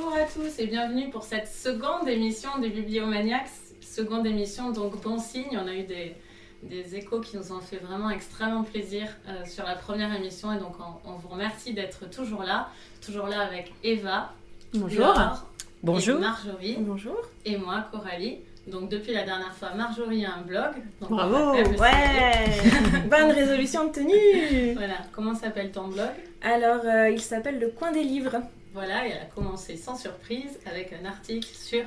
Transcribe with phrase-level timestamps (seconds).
[0.00, 3.48] Bonjour à tous et bienvenue pour cette seconde émission des Bibliomaniacs.
[3.80, 5.58] Seconde émission, donc bon signe.
[5.60, 6.14] On a eu des,
[6.62, 10.58] des échos qui nous ont fait vraiment extrêmement plaisir euh, sur la première émission et
[10.58, 12.68] donc on, on vous remercie d'être toujours là,
[13.04, 14.32] toujours là avec Eva,
[14.74, 15.00] Bonjour.
[15.06, 15.46] Laure,
[15.82, 16.18] Bonjour.
[16.18, 17.18] et Marjorie Bonjour.
[17.44, 18.38] et moi Coralie.
[18.68, 20.74] Donc depuis la dernière fois, Marjorie a un blog.
[21.00, 21.54] Donc, Bravo.
[21.54, 23.00] Ouais.
[23.10, 24.74] Bonne résolution tenue.
[24.74, 26.10] Voilà, comment s'appelle ton blog?
[26.42, 28.36] Alors, euh, il s'appelle Le Coin des Livres.
[28.78, 31.84] Voilà, et elle a commencé sans surprise avec un article sur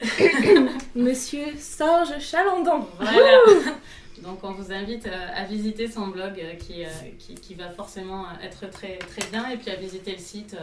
[0.94, 2.86] Monsieur Sorge Chalandon.
[3.00, 3.40] Voilà.
[4.22, 6.88] Donc on vous invite euh, à visiter son blog euh, qui, euh,
[7.18, 10.56] qui, qui va forcément être très, très bien et puis à visiter le site,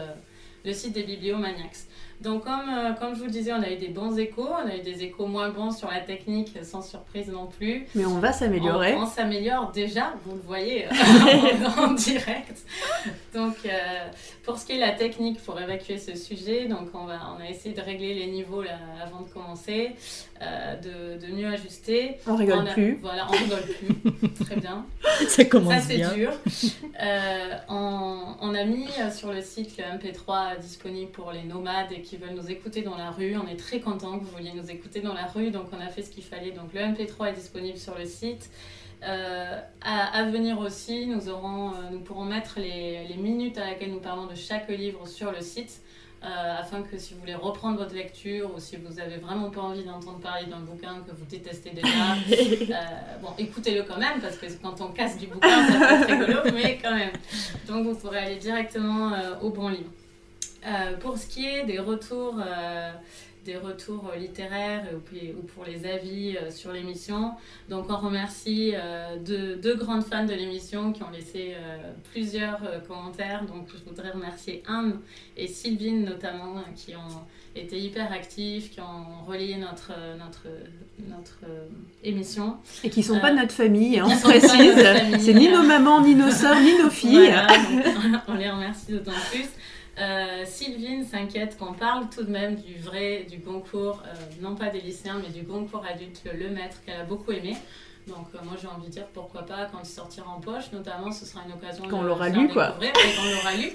[0.64, 1.76] le site des Bibliomaniacs.
[2.24, 4.66] Donc comme, euh, comme je vous le disais, on a eu des bons échos, on
[4.68, 7.86] a eu des échos moins bons sur la technique, sans surprise non plus.
[7.94, 8.94] Mais on va s'améliorer.
[8.94, 10.90] On, on s'améliore déjà, vous le voyez euh,
[11.78, 12.62] en, direct.
[13.34, 13.68] Donc, euh,
[14.42, 17.42] pour ce qui est de la technique pour évacuer ce sujet, donc on, va, on
[17.42, 19.90] a essayé de régler les niveaux là, avant de commencer,
[20.40, 22.16] euh, de, de mieux ajuster.
[22.26, 22.98] On rigole On a- plus.
[23.02, 24.28] Voilà, on rigole plus.
[24.46, 24.86] Très bien.
[25.20, 26.12] Ça Ça, commence c'est bien.
[26.14, 26.32] dur.
[27.68, 32.13] On, on a mis sur le site le MP3 disponible pour les nomades et qui
[32.18, 33.36] veulent nous écouter dans la rue.
[33.36, 35.88] On est très content que vous vouliez nous écouter dans la rue, donc on a
[35.88, 36.50] fait ce qu'il fallait.
[36.52, 38.50] Donc le MP3 est disponible sur le site.
[39.06, 43.66] Euh, à, à venir aussi, nous, aurons, euh, nous pourrons mettre les, les minutes à
[43.66, 45.80] laquelle nous parlons de chaque livre sur le site.
[46.24, 49.60] euh, afin que si vous voulez reprendre votre lecture ou si vous avez vraiment pas
[49.60, 52.16] envie d'entendre parler d'un bouquin que vous détestez déjà,
[53.22, 56.40] bon, écoutez-le quand même, parce que quand on casse du bouquin, ça peut être rigolo,
[56.54, 57.12] mais quand même.
[57.68, 59.12] Donc vous pourrez aller directement
[59.42, 59.90] au bon livre.
[60.66, 62.90] Euh, pour ce qui est des retours, euh,
[63.44, 67.32] des retours littéraires ou, pour les avis euh, sur l'émission,
[67.68, 68.72] donc on remercie
[69.24, 71.54] deux, deux grandes fans de l'émission qui ont laissé
[72.12, 73.44] plusieurs commentaires.
[73.44, 74.98] Donc je voudrais remercier Anne
[75.36, 77.20] et Sylvine notamment, euh, qui ont
[77.54, 80.46] été hyper actifs, qui ont relayé notre, notre,
[81.08, 81.38] notre
[82.02, 82.56] émission.
[82.82, 85.24] Et qui sont Euh, pas de notre famille, hein, on sont de précise.
[85.24, 87.30] C'est ni nos mamans, ni nos sœurs, ni nos filles.
[87.30, 89.46] Voilà, on les remercie d'autant plus.
[89.98, 94.68] Euh, Sylvine s'inquiète qu'on parle tout de même du vrai, du concours, euh, non pas
[94.70, 97.56] des lycéens, mais du concours adulte, le, le maître, qu'elle a beaucoup aimé.
[98.06, 101.10] Donc euh, moi j'ai envie de dire pourquoi pas quand il sortira en poche, notamment
[101.10, 102.76] ce sera une occasion Quand on de l'aura lu, quoi.
[102.78, 103.70] qu'on l'aura lu.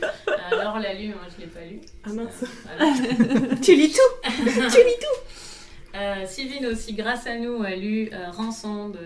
[0.52, 1.80] Laure l'a lu, moi je l'ai pas lu.
[2.06, 2.44] Ah mince.
[2.44, 2.48] Euh,
[2.78, 3.56] voilà.
[3.56, 4.30] tu lis tout.
[4.30, 5.96] tu lis tout.
[5.96, 9.00] Euh, Sylvine aussi, grâce à nous, a lu euh, Rançon de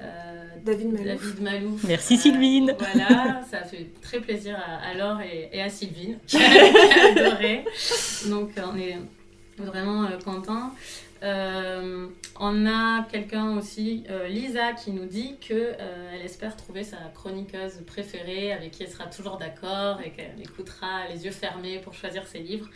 [0.00, 1.22] euh, David Malouf.
[1.22, 1.84] David Malouf.
[1.84, 2.74] Merci, Sylvine.
[2.78, 7.10] Voilà, ça a fait très plaisir à, à Laure et, et à Sylvine, qui a,
[7.10, 7.64] adoré.
[8.28, 8.98] Donc on est
[9.58, 10.72] vraiment euh, contents.
[11.24, 12.08] Euh,
[12.38, 17.82] on a quelqu'un aussi, euh, Lisa, qui nous dit que euh, espère trouver sa chroniqueuse
[17.86, 22.26] préférée, avec qui elle sera toujours d'accord et qu'elle écoutera les yeux fermés pour choisir
[22.26, 22.68] ses livres.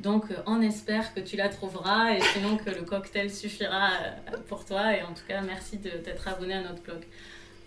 [0.00, 3.90] Donc on espère que tu la trouveras et sinon que le cocktail suffira
[4.48, 4.94] pour toi.
[4.96, 7.04] Et en tout cas, merci de t'être abonné à notre blog.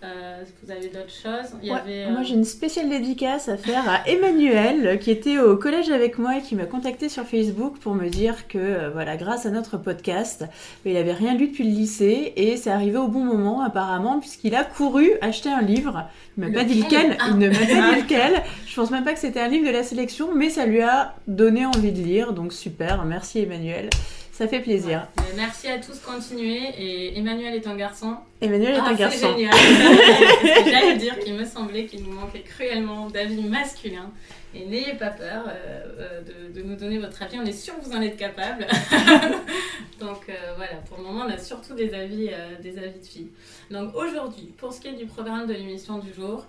[0.04, 3.50] Euh, vous avez d'autres choses Il y Ouais, avait, euh, Moi j'ai une spéciale dédicace
[3.50, 7.24] à faire à Emmanuel qui était au collège avec moi et qui m'a contacté sur
[7.26, 10.46] Facebook pour me dire que euh, voilà grâce à notre podcast
[10.86, 14.54] il avait rien lu depuis le lycée et c'est arrivé au bon moment apparemment puisqu'il
[14.54, 16.04] a couru acheter un livre.
[16.38, 17.30] Il m'a pas dit Lequel Ah.
[17.32, 18.44] il ne m'a pas dit lequel.
[18.68, 21.16] Je pense même pas que c'était un livre de la sélection mais ça lui a
[21.28, 23.04] donné envie de lire donc super.
[23.04, 23.90] Merci Emmanuel.
[24.38, 25.08] Ça fait plaisir.
[25.18, 25.24] Ouais.
[25.36, 26.62] Merci à tous, continuez.
[26.78, 28.18] Et Emmanuel est un garçon.
[28.40, 29.32] Emmanuel est Ah, un c'est garçon.
[29.36, 29.50] génial.
[29.52, 34.12] Parce que J'allais dire qu'il me semblait qu'il nous manquait cruellement d'avis masculins.
[34.54, 36.22] Et n'ayez pas peur euh, euh,
[36.52, 37.40] de, de nous donner votre avis.
[37.40, 38.68] On est sûr que vous en êtes capable.
[40.00, 43.06] Donc euh, voilà, pour le moment, on a surtout des avis, euh, des avis de
[43.06, 43.30] filles.
[43.72, 46.46] Donc aujourd'hui, pour ce qui est du programme de l'émission du jour,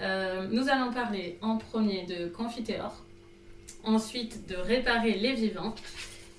[0.00, 2.94] nous allons parler en premier de Confiteor,
[3.84, 5.74] ensuite de Réparer les vivants.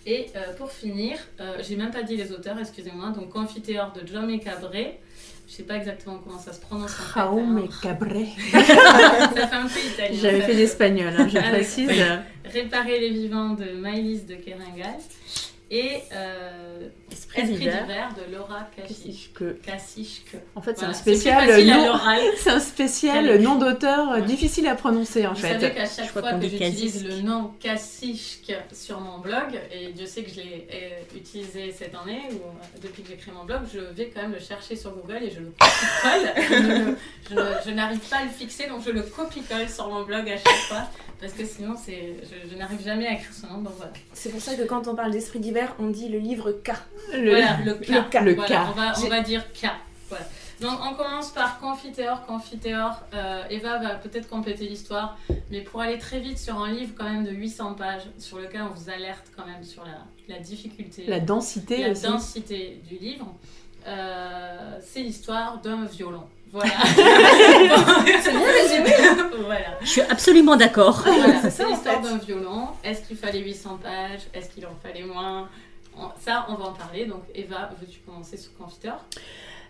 [0.09, 4.07] Et euh, pour finir, euh, j'ai même pas dit les auteurs, excusez-moi, donc Confiteor de
[4.07, 4.99] Jaume Cabré.
[5.45, 6.95] Je sais pas exactement comment ça se prononce.
[7.13, 7.69] Jaume hein.
[7.81, 8.27] Cabré.
[8.53, 10.17] Ça fait un peu italien.
[10.21, 11.89] J'avais fait l'espagnol, hein, je Ah, précise.
[12.45, 14.95] Réparer les vivants de Maëlys de Keringal
[15.69, 17.81] et euh, Esprit Esprit d'hiver.
[17.83, 20.35] d'hiver de Laura Kacichke.
[20.55, 21.99] En fait, c'est Voilà, un spécial nom.
[22.37, 24.21] C'est un spécial nom d'auteur euh, Ouais.
[24.23, 25.53] difficile à prononcer en Vous fait.
[25.59, 30.05] savez qu'à chaque Je fois que j'utilise le nom Kacichke sur mon blog, et Dieu
[30.05, 33.61] sait que je l'ai euh, utilisé cette année, ou depuis que j'ai créé mon blog,
[33.73, 36.95] je vais quand même le chercher sur Google et je le copie-colle.
[37.65, 40.61] je n'arrive pas à le fixer, donc je le copie-colle sur mon blog à chaque
[40.69, 40.83] fois,
[41.19, 42.15] parce que sinon c'est,
[42.49, 43.91] je n'arrive jamais à écrire son nom, donc voilà.
[44.13, 46.71] C'est pour ça que quand on parle d'esprit d'hiver, on dit le livre K.
[47.13, 47.87] Le- voilà, le K.
[47.89, 48.21] le K.
[48.21, 48.67] Le Voilà, K.
[48.69, 49.67] On, va, on J'ai- va dire K.
[50.09, 50.25] Voilà.
[50.61, 52.25] Donc on commence par Confiteor.
[52.25, 55.17] Confiteor, euh, Eva va peut-être compléter l'histoire,
[55.51, 58.61] mais pour aller très vite sur un livre quand même de 800 pages, sur lequel
[58.63, 62.03] on vous alerte quand même sur la, la difficulté, La densité la aussi.
[62.03, 63.27] densité du livre,
[63.85, 66.23] euh, c'est l'histoire d'un violon.
[66.51, 66.71] Voilà.
[68.21, 68.95] C'est bien résumé.
[69.45, 69.77] voilà.
[69.81, 71.01] Je suis absolument d'accord.
[71.05, 72.09] Voilà, C'est l'histoire fait.
[72.09, 72.67] d'un violon.
[72.83, 74.21] Est-ce qu'il fallait 800 pages?
[74.33, 75.47] Est-ce qu'il en fallait moins?
[75.97, 77.05] On- Ça, on va en parler.
[77.05, 78.97] Donc, Eva, veux-tu commencer sur Confiteur?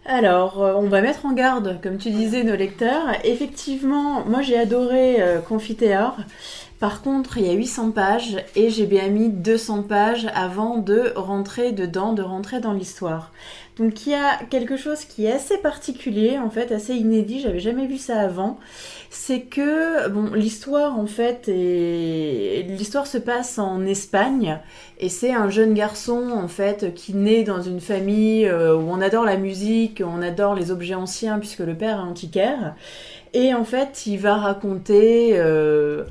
[0.06, 3.08] Alors, euh, on va mettre en garde, comme tu disais, nos lecteurs.
[3.26, 6.16] Effectivement, moi j'ai adoré euh, Confiteor.
[6.80, 11.12] Par contre, il y a 800 pages et j'ai bien mis 200 pages avant de
[11.16, 13.32] rentrer dedans, de rentrer dans l'histoire.
[13.80, 17.60] Donc il y a quelque chose qui est assez particulier, en fait, assez inédit, j'avais
[17.60, 18.60] jamais vu ça avant.
[19.10, 24.60] C'est que, l'histoire, en fait, l'histoire se passe en Espagne
[25.00, 29.00] et c'est un jeune garçon, en fait, qui naît dans une famille euh, où on
[29.00, 32.76] adore la musique, on adore les objets anciens puisque le père est antiquaire.
[33.34, 36.04] Et en fait, il va raconter euh,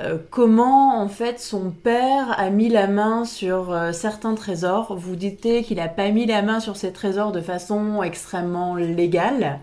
[0.00, 4.94] euh, comment en fait son père a mis la main sur euh, certains trésors?
[4.96, 9.58] Vous dites qu'il a pas mis la main sur ces trésors de façon extrêmement légale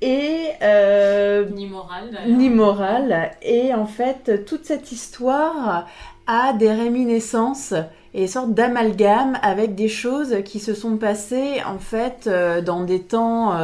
[0.00, 3.32] et euh, Ni morale, ni morale.
[3.42, 5.86] Et en fait, toute cette histoire
[6.26, 7.74] a des réminiscences
[8.14, 12.30] et des sortes d'amalgames avec des choses qui se sont passées en fait
[12.64, 13.58] dans des temps,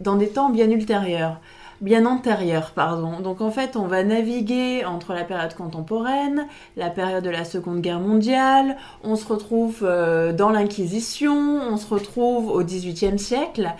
[0.00, 1.40] dans des temps bien ultérieurs.
[1.80, 3.20] Bien antérieurs, pardon.
[3.20, 7.80] Donc en fait, on va naviguer entre la période contemporaine, la période de la Seconde
[7.80, 13.74] Guerre mondiale, on se retrouve euh, dans l'Inquisition, on se retrouve au XVIIIe siècle.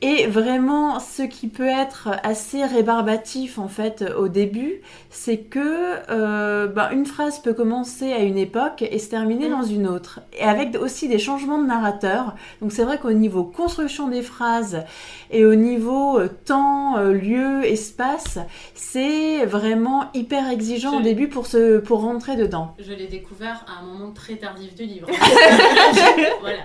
[0.00, 4.80] Et vraiment, ce qui peut être assez rébarbatif en fait au début,
[5.10, 9.50] c'est que euh, ben, une phrase peut commencer à une époque et se terminer Mm.
[9.50, 12.34] dans une autre, et avec aussi des changements de narrateur.
[12.60, 14.84] Donc c'est vrai qu'au niveau construction des phrases
[15.30, 18.38] et au niveau euh, temps, euh, lieu, espace,
[18.74, 22.74] c'est vraiment hyper exigeant au début pour se pour rentrer dedans.
[22.78, 25.08] Je l'ai découvert à un moment très tardif du livre.
[26.40, 26.60] voilà.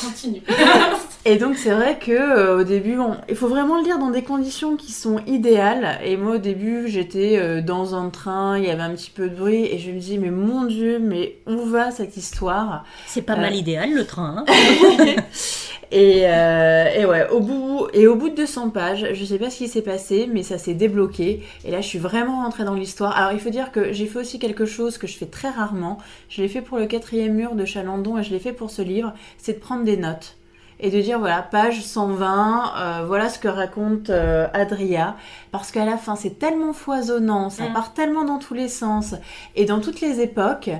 [0.00, 0.42] Continue.
[1.28, 4.10] Et donc c'est vrai que euh, au début, on- il faut vraiment le lire dans
[4.10, 5.98] des conditions qui sont idéales.
[6.04, 9.28] Et moi au début, j'étais euh, dans un train, il y avait un petit peu
[9.28, 12.84] de bruit, et je me dis mais mon Dieu, mais où va cette histoire?
[13.06, 13.40] C'est pas Euh.
[13.40, 14.44] mal idéal le train.
[14.46, 14.54] hein.
[15.90, 19.50] et, euh, et ouais, au bout et au bout de 200 pages, je sais pas
[19.50, 21.42] ce qui s'est passé, mais ça s'est débloqué.
[21.64, 23.16] Et là, je suis vraiment rentrée dans l'histoire.
[23.16, 25.98] Alors il faut dire que j'ai fait aussi quelque chose que je fais très rarement.
[26.28, 28.82] Je l'ai fait pour le quatrième mur de Chalandon et je l'ai fait pour ce
[28.82, 30.36] livre, c'est de prendre des notes
[30.80, 35.16] et de dire voilà page 120 euh, voilà ce que raconte euh, Adria
[35.52, 37.72] parce qu'à la fin c'est tellement foisonnant ça Mm.
[37.72, 39.14] part tellement dans tous les sens
[39.54, 40.70] et dans toutes les époques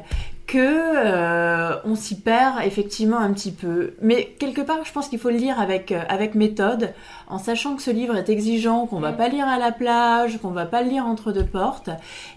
[0.46, 5.19] que euh, on s'y perd effectivement un petit peu mais quelque part je pense qu'il
[5.19, 6.93] faut le lire avec euh, avec méthode
[7.28, 9.16] en sachant que ce livre est exigeant qu'on va Mm.
[9.16, 11.90] pas lire à la plage qu'on va pas le lire entre deux portes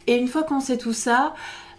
[0.08, 1.34] et une fois qu'on sait tout ça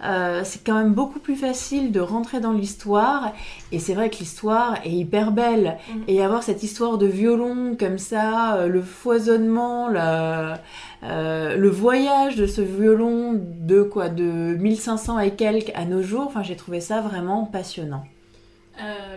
[0.05, 3.33] euh, c'est quand même beaucoup plus facile de rentrer dans l'histoire
[3.73, 6.05] et c'est vrai que l'histoire est hyper belle Mhm.
[6.09, 10.61] et avoir cette histoire de violon comme ça, euh, le foisonnement, la-
[11.03, 16.25] euh, le voyage de ce violon de quoi de 1500 et quelques à nos jours,
[16.27, 18.05] enfin j'ai trouvé ça vraiment passionnant.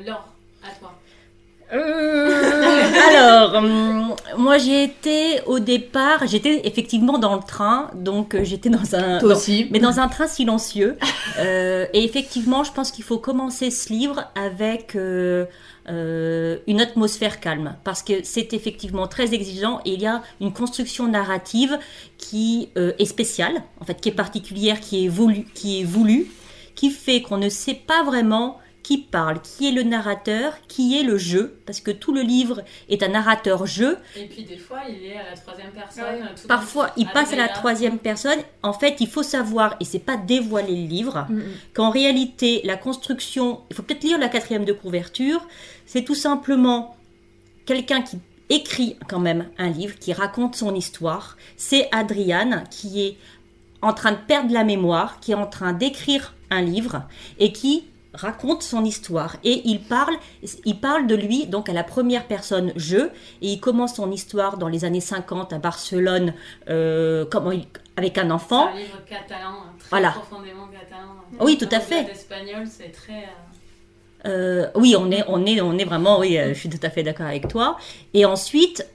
[0.05, 0.27] Laure,
[0.63, 0.93] à toi.
[1.73, 8.43] Euh, alors, hum, moi j'ai été au départ, j'étais effectivement dans le train, donc euh,
[8.43, 9.67] j'étais dans un, dans- aussi.
[9.71, 10.97] mais dans un train silencieux.
[11.39, 15.45] Euh, et effectivement, je pense qu'il faut commencer ce livre avec euh,
[15.89, 20.53] euh, une atmosphère calme, parce que c'est effectivement très exigeant et il y a une
[20.53, 21.77] construction narrative
[22.17, 26.27] qui est spéciale, en fait, qui est particulière, qui est voulue, qui est voulue,
[26.75, 31.03] qui fait qu'on ne sait pas vraiment qui parle, qui est le narrateur, qui est
[31.03, 35.05] le jeu, parce que tout le livre est un narrateur-jeu, Et puis des fois, il
[35.05, 36.03] est à la troisième personne.
[36.03, 36.35] Ouais.
[36.35, 38.39] tout Parfois, il passe à la troisième personne.
[38.61, 41.43] En fait, il faut savoir, et c'est pas dévoiler le livre, Mm, mm.
[41.73, 45.45] qu'en réalité, la construction, il faut peut-être lire la quatrième de couverture,
[45.85, 46.95] c'est tout simplement
[47.65, 51.37] quelqu'un qui écrit quand même un livre, qui raconte son histoire.
[51.57, 53.17] C'est Adriane qui est
[53.81, 57.03] en train de perdre la mémoire, qui est en train d'écrire un livre
[57.39, 60.15] et qui raconte son histoire et il parle
[60.65, 63.09] il parle de lui donc à la première personne je et
[63.41, 66.33] il commence son histoire dans les années 50 à Barcelone
[66.69, 67.65] euh, comment il-
[67.97, 70.11] avec un C'est enfant un livre catalan, hein, très Voilà.
[70.11, 71.09] profondément catalan.
[71.39, 72.07] Oui, tout à fait.
[72.69, 73.13] c'est très.
[73.13, 73.27] euh,
[74.25, 77.03] Euh, oui, on est, on est, on est vraiment, oui, je suis tout à fait
[77.03, 77.77] d'accord avec toi.
[78.13, 78.87] Et ensuite,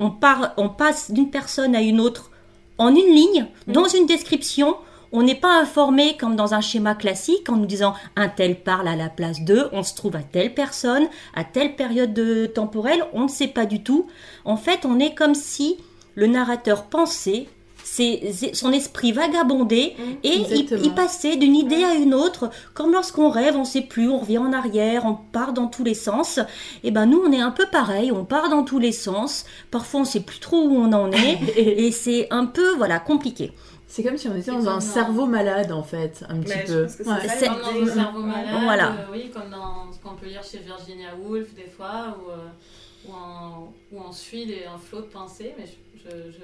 [0.00, 2.30] on, part, on passe d'une personne à une autre
[2.78, 4.76] en une ligne, dans une description.
[5.14, 8.88] On n'est pas informé comme dans un schéma classique en nous disant un tel parle
[8.88, 13.04] à la place d'eux, on se trouve à telle personne, à telle période de temporelle,
[13.12, 14.08] on ne sait pas du tout.
[14.44, 15.78] En fait, on est comme si
[16.16, 17.46] le narrateur pensait
[17.84, 19.94] c'est son esprit vagabondait
[20.24, 24.08] et il, passait d'une idée à une autre, comme lorsqu'on rêve, on ne sait plus,
[24.08, 26.40] on revient en arrière, on part dans tous les sens.
[26.82, 29.44] Et ben nous, on est un peu pareil, on part dans tous les sens.
[29.70, 33.52] Parfois, on sait plus trop où on en est, et c'est un peu voilà compliqué.
[33.94, 36.88] C'est comme si on était dans un cerveau malade en fait, un petit peu.
[36.88, 37.14] c'est Comme
[37.62, 38.88] dans le cerveau malade, Voilà.
[38.88, 42.36] euh, oui, comme dans ce qu'on peut lire chez Virginia Woolf des fois, où, euh,
[43.06, 45.54] où, on, où on suit des, un flot de pensées.
[45.56, 46.38] Mais je, je, je-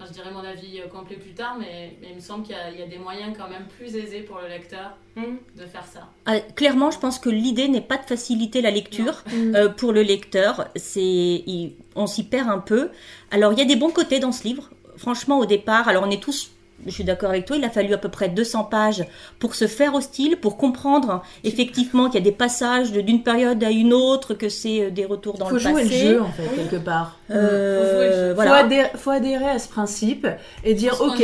[0.00, 2.54] enfin, je dirais mon avis euh, complet plus tard, mais, mais il me semble qu'il
[2.56, 5.36] y, a- il y a des moyens quand même plus aisés pour le lecteur Mm.
[5.60, 6.08] de faire ça.
[6.24, 9.22] Ah, clairement, je pense que l'idée n'est pas de faciliter la lecture.
[9.30, 9.54] Mm.
[9.54, 12.88] Euh, pour le lecteur, c'est, il- on s'y perd un peu.
[13.30, 14.70] Alors, il y a des bons côtés dans ce livre.
[14.96, 16.52] Franchement, au départ, alors on est tous,
[16.84, 19.04] je suis d'accord avec toi, il a fallu à peu près 200 pages
[19.38, 23.22] pour se faire au style, pour comprendre effectivement qu'il y a des passages de- d'une
[23.22, 26.04] période à une autre, que c'est euh, des retours dans Faut le jouer passé.
[26.04, 27.18] le jeu en fait, quelque part.
[27.30, 28.28] Euh, Faut jouer le jeu.
[28.30, 28.54] Faut, voilà.
[28.56, 30.26] adhérer, faut adhérer à ce principe
[30.64, 31.22] et dire ok,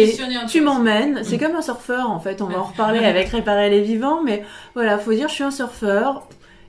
[0.48, 1.20] tu m'emmènes.
[1.22, 2.40] C'est comme un surfeur en fait.
[2.42, 4.42] On va en reparler avec réparer les vivants, mais
[4.74, 6.26] voilà, faut dire je suis un surfeur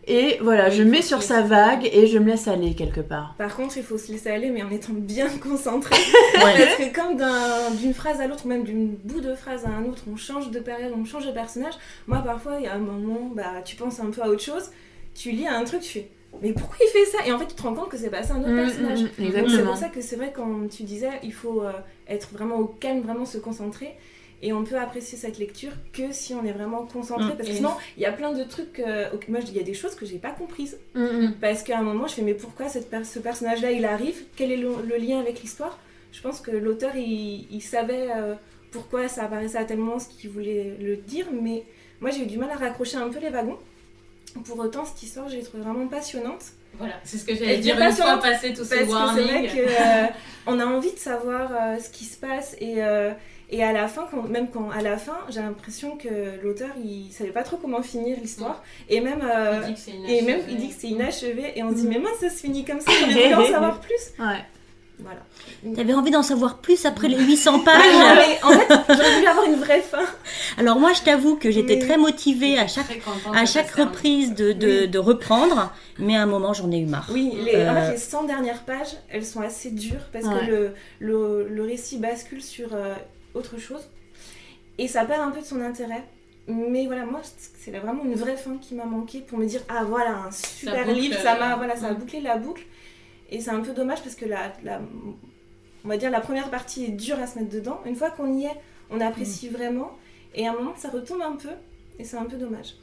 [0.07, 3.35] et voilà, je mets sur sa vague et je me laisse aller quelque part.
[3.37, 5.95] Par contre, il faut se laisser aller, mais en étant bien concentré.
[6.33, 9.69] Parce que comme d'un- d'une phrase à l'autre, ou même d'une bout de phrase à
[9.69, 11.73] un autre, on change de période, on change de personnage.
[12.07, 14.71] Moi, parfois, il y a un moment, bah, tu penses un peu à autre chose,
[15.15, 16.09] tu lis un truc, tu fais
[16.41, 17.19] mais pourquoi il fait ça?
[17.25, 18.99] Et en fait, tu te rends compte que c'est passé à un autre Mm, personnage.
[19.19, 21.71] mm, C'est pour ça que c'est vrai, quand tu disais, il faut euh,
[22.09, 23.95] être vraiment au calme, vraiment se concentrer.
[24.45, 27.27] Et on peut apprécier cette lecture que si on est vraiment concentré.
[27.33, 27.37] Mm.
[27.37, 28.79] Parce que sinon, il y a plein de trucs.
[28.79, 30.77] euh, moi, il y a des choses que j'ai pas comprises.
[30.95, 31.33] Mm, mm.
[31.39, 34.23] Parce qu'à un moment, je fais, mais pourquoi cette per- ce personnage-là, il arrive?
[34.35, 35.79] Quel est le, le lien avec l'histoire?
[36.11, 38.35] Je pense que l'auteur, il, il savait euh,
[38.71, 41.63] pourquoi ça apparaissait à tel moment, ce qu'il voulait le dire, mais
[42.01, 43.57] moi, j'ai eu du mal à raccrocher un peu les wagons.
[44.45, 46.43] Pour autant, cette histoire, je l'ai trouvée vraiment passionnante.
[46.79, 49.51] Voilà, c'est ce que j'allais dire une fois passé tous ces Parce que c'est vrai
[49.79, 50.05] euh,
[50.47, 53.11] on a envie de savoir euh, ce qui se passe et, euh,
[53.55, 56.09] et à la fin, quand, même quand à la fin, j'ai l'impression que
[56.43, 59.91] l'auteur il savait pas trop comment finir l'histoire et même euh, Il dit que c'est
[59.91, 60.51] et même inachevé.
[60.51, 61.89] il dit que c'est inachevé et on se dit Mm.
[61.89, 63.93] mais mince ça se finit comme ça, j'aurais voulu en savoir plus.
[64.19, 64.39] Ouais.
[64.99, 65.75] Voilà.
[65.75, 69.13] T'avais envie d'en savoir plus après les 800 Ah non, pages mais en fait, j'aurais
[69.15, 70.03] voulu avoir une vraie fin.
[70.57, 72.91] Alors moi, je t'avoue que j'étais Mais- très motivée à chaque
[73.33, 74.87] à que chaque reprise de, de, Oui.
[74.87, 77.09] de reprendre, mais à un moment j'en ai eu marre.
[77.11, 80.39] Oui, les, en Euh, fait, les 100 dernières pages, elles sont assez dures parce Ouais.
[80.45, 82.93] que le, le, le récit bascule sur euh,
[83.33, 83.87] autre chose
[84.77, 86.03] et ça perd un peu de son intérêt.
[86.47, 89.85] Mais voilà, moi, c'est vraiment une vraie fin qui m'a manqué pour me dire Ah
[89.85, 91.97] voilà, un super boucle, livre, ça m'a voilà, ça a mm.
[91.97, 92.63] bouclé la boucle.
[93.29, 94.81] Et c'est un peu dommage parce que la, la-
[95.85, 97.79] on va dire la première partie est dure à se mettre dedans.
[97.85, 98.57] Une fois qu'on y est,
[98.89, 99.97] on apprécie vraiment.
[100.35, 101.49] Et à un moment, ça retombe un peu
[101.99, 102.75] et c'est un peu dommage.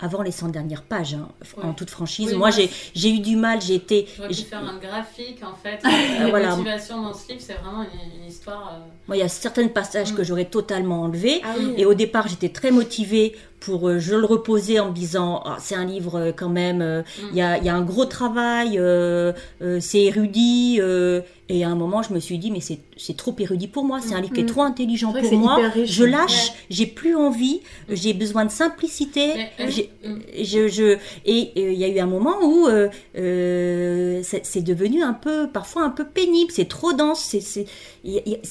[0.00, 1.28] Avant les 100 dernières pages, hein,
[1.62, 4.06] en toute franchise, Oui, moi moi, j'ai eu du mal, j'ai été...
[4.16, 5.78] J'aurais pu faire un graphique en fait.
[5.84, 6.50] Euh, La voilà.
[6.56, 8.72] motivation dans ce livre, c'est vraiment une, une histoire.
[8.74, 10.16] euh, Moi, il y a certains passages Mm.
[10.16, 11.40] que j'aurais totalement enlevés.
[11.44, 11.74] Ah oui.
[11.76, 15.56] Et au départ, j'étais très motivée pour euh, je le reposer en me disant Ah,
[15.60, 18.06] c'est un livre euh, quand même, euh, il y, a, il y a un gros
[18.06, 20.78] travail, euh, euh, c'est érudit.
[20.80, 21.20] euh,
[21.52, 23.98] et à un moment, je me suis dit mais c'est c'est trop érudit pour moi,
[24.00, 24.46] c'est un livre qui est Mm.
[24.46, 25.56] trop intelligent pour moi.
[25.74, 25.90] riche.
[25.90, 29.46] Je lâche, j'ai plus envie, j'ai besoin de simplicité.
[29.58, 29.64] Mm.
[30.42, 32.88] je, je, et euh, il y a eu un moment où euh,
[33.18, 37.66] euh, c'est c'est devenu un peu, parfois un peu pénible, c'est trop dense, c'est-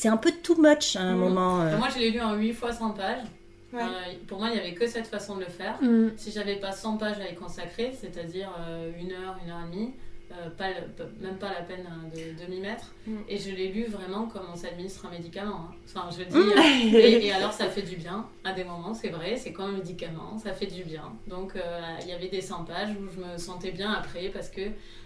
[0.10, 1.20] un peu too much à un Mm.
[1.20, 1.56] moment.
[1.78, 3.24] Moi, je l'ai lu en 8 fois 100 pages.
[3.73, 3.81] Ouais.
[3.81, 5.81] Euh, pour moi, il n'y avait que cette façon de le faire.
[5.81, 6.09] Mm.
[6.17, 9.75] Si j'avais pas 100 pages à y consacrer, c'est-à-dire euh, une heure, une heure et
[9.75, 9.93] demie,
[10.31, 12.93] euh, pas le- même pas la peine hein, de, de m'y mettre.
[13.07, 13.17] Mm.
[13.27, 15.69] Et je l'ai lu vraiment comme on s'administre un médicament.
[15.69, 15.75] hein.
[15.85, 16.35] Enfin, je dis.
[16.38, 16.51] Mm.
[16.95, 18.25] euh, et, et alors, ça fait du bien.
[18.43, 21.11] À des moments, c'est vrai, c'est comme un médicament, ça fait du bien.
[21.27, 21.53] Donc,
[22.01, 24.61] il y avait des 100 pages où je me sentais bien après parce que,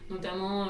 [0.09, 0.67] notamment.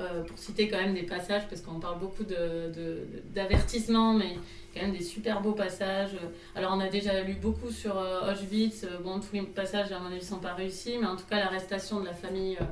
[0.00, 4.34] Euh, pour citer quand même des passages, parce qu'on parle beaucoup de- de- d'avertissements, mais
[4.74, 6.16] quand même des super beaux passages.
[6.54, 9.98] Alors on a déjà lu beaucoup sur euh, Auschwitz, Euh, bon tous les passages à
[9.98, 12.64] mon avis sont pas réussis, mais en tout cas l'arrestation de la famille, euh,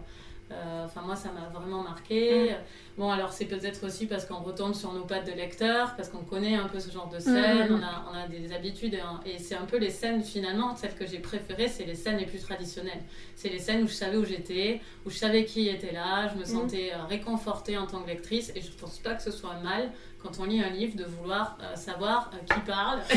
[0.50, 2.54] enfin moi ça m'a vraiment marqué.
[2.96, 6.22] Bon alors c'est peut-être aussi parce qu'on retombe sur nos pattes de lecteur, parce qu'on
[6.22, 7.80] connaît un peu ce genre de scène, Mhm.
[7.80, 10.76] on, a, on a des habitudes, et, un- et c'est un peu les scènes finalement,
[10.76, 13.02] celles que j'ai préférées, c'est les scènes les plus traditionnelles.
[13.34, 16.38] C'est les scènes où je savais où j'étais, où je savais qui était là, je
[16.38, 19.54] me sentais euh, réconfortée en tant que lectrice, et je pense pas que ce soit
[19.64, 19.90] mal
[20.24, 23.00] quand on lit un livre de vouloir euh, savoir euh, qui parle.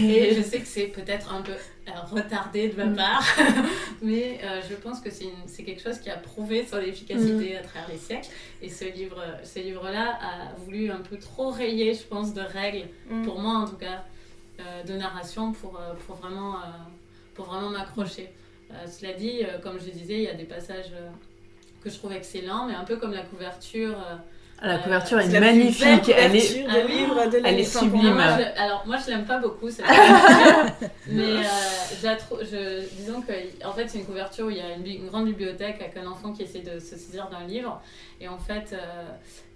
[0.00, 2.96] et je sais que c'est peut-être un peu euh, retardé de ma Mm.
[2.96, 3.24] part,
[4.02, 7.98] mais je pense que c'est quelque chose qui a prouvé son efficacité à travers les
[7.98, 8.28] siècles.
[8.62, 12.88] Et ce livre, ce livre-là a voulu un peu trop rayer, je pense, de règles,
[13.10, 13.24] Mm.
[13.24, 14.04] pour moi en tout cas,
[14.86, 16.56] de narration pour, pour vraiment,
[17.34, 18.30] pour vraiment m'accrocher.
[18.70, 21.10] Euh, cela dit, euh, comme je disais, il y a des passages euh,
[21.82, 23.96] que je trouve excellents, mais un peu comme la couverture.
[24.64, 26.08] Euh, La couverture est, magnifique.
[26.16, 26.40] Elle est...
[26.40, 26.92] couverture Ah de oui.
[26.98, 28.02] livre de Elle est sublime.
[28.02, 31.42] moi, moi, je- alors moi je l'aime pas beaucoup cette couverture, mais euh,
[32.00, 33.32] je la trou- je- disons que
[33.66, 36.32] en fait c'est une couverture où il y a une, grande bibliothèque avec un enfant
[36.32, 37.80] qui essaie de se saisir d'un livre
[38.20, 39.04] et en fait euh,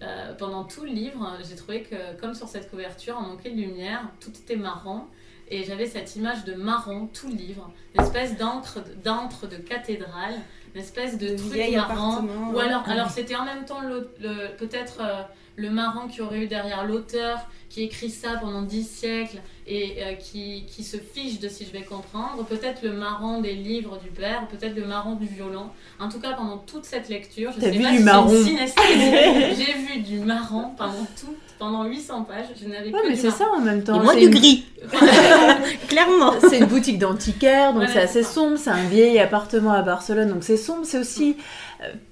[0.03, 3.57] euh, pendant tout le livre j'ai trouvé que comme sur cette couverture on manquait de
[3.61, 5.03] lumière, tout était marron
[5.49, 10.35] et j'avais cette image de marron tout le livre, une espèce d'encre d'encre de cathédrale,
[10.77, 12.51] une espèce de truc vieil appartement.
[12.51, 12.65] ou ouais.
[12.65, 15.23] alors, alors c'était en même temps le, le- peut-être euh,
[15.57, 17.39] le marrant qui aurait eu derrière l'auteur
[17.71, 21.73] qui écrit ça pendant dix siècles et euh, qui, qui se fiche de si je
[21.73, 25.71] vais comprendre, peut-être le marron des livres du père, peut-être le marron du violon.
[25.99, 28.29] En tout cas, pendant toute cette lecture, je T'as sais vu pas du si marron
[28.29, 29.96] c'est une synesthésie, j'ai vu
[30.27, 33.61] du marron pendant tout, pendant 800 pages, je n'avais Ouais, que mais c'est ça en
[33.61, 34.01] même temps.
[34.01, 34.65] Et moi du une- gris,
[35.89, 36.35] clairement.
[36.49, 38.31] C'est une boutique d'antiquaire, donc Voilà, c'est assez ça.
[38.33, 38.57] sombre.
[38.59, 40.83] C'est un vieil appartement à Barcelone, donc c'est sombre.
[40.85, 41.37] C'est aussi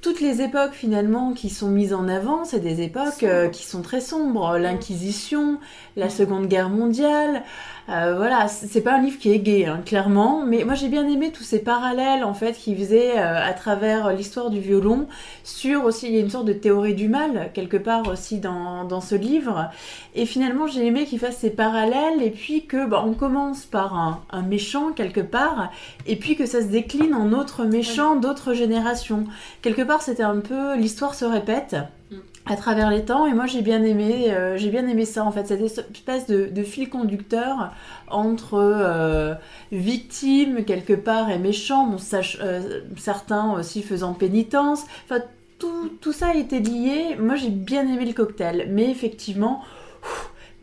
[0.01, 2.45] toutes les époques finalement qui sont mises en avant.
[2.45, 4.59] C'est des époques euh, qui sont très sombres.
[4.59, 5.59] L'Inquisition,
[5.97, 6.11] la.
[6.15, 7.43] Seconde Guerre mondiale.
[7.91, 10.43] Euh, voilà, c'est pas un livre qui est gai, hein, clairement.
[10.47, 14.13] Mais moi j'ai bien aimé tous ces parallèles en fait qu'il faisait euh, à travers
[14.13, 15.07] l'histoire du violon.
[15.43, 18.85] Sur aussi, il y a une sorte de théorie du mal quelque part aussi dans,
[18.85, 19.71] dans ce livre.
[20.15, 23.95] Et finalement, j'ai aimé qu'il fasse ces parallèles et puis que bah, on commence par
[23.99, 25.71] un, un méchant quelque part
[26.07, 29.25] et puis que ça se décline en autres méchants d'autres générations.
[29.65, 31.75] Quelque part, c'était un peu l'histoire se répète
[32.11, 32.17] Mm.
[32.45, 35.33] à travers les temps et moi j'ai bien aimé euh, j'ai bien aimé ça en
[35.33, 37.73] fait cette espèce de, de fil conducteur
[38.09, 39.35] entre euh,
[39.73, 45.23] victimes quelque part et méchants bon, sach- euh, certains aussi faisant pénitence enfin
[45.59, 49.63] tout, tout ça a été lié moi j'ai bien aimé le cocktail mais effectivement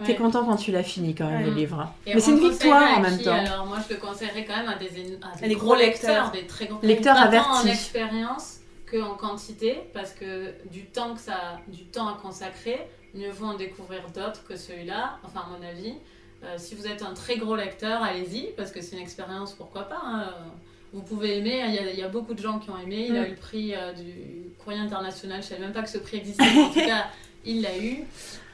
[0.05, 0.15] T'es ouais.
[0.17, 1.50] content quand tu l'as fini quand même Ouais.
[1.50, 1.91] le livre.
[2.08, 3.36] Et Mais c'est une victoire en même qui, temps.
[3.36, 5.75] Alors moi je le conseillerais quand même à des, à des À des gros, gros
[5.75, 6.31] lecteurs, lecteurs.
[6.31, 7.67] des très gros Lecteurs avertis.
[7.67, 8.61] en expérience
[8.92, 12.80] que en quantité, parce que du temps que ça, du temps à consacrer,
[13.14, 15.18] mieux vaut en découvrir d'autres que celui-là.
[15.24, 15.94] Enfin à mon avis,
[16.44, 19.84] Euh, si vous êtes un très gros lecteur, allez-y parce que c'est une expérience, pourquoi
[19.94, 20.02] pas.
[20.04, 20.34] hein.
[20.92, 23.06] Vous pouvez aimer, il y, a, il y a beaucoup de gens qui ont aimé.
[23.10, 23.26] Il a Mm.
[23.26, 24.12] eu le prix euh, du
[24.58, 27.06] courrier international, je ne savais même pas que ce prix existait, en tout cas,
[27.46, 27.96] il l'a eu.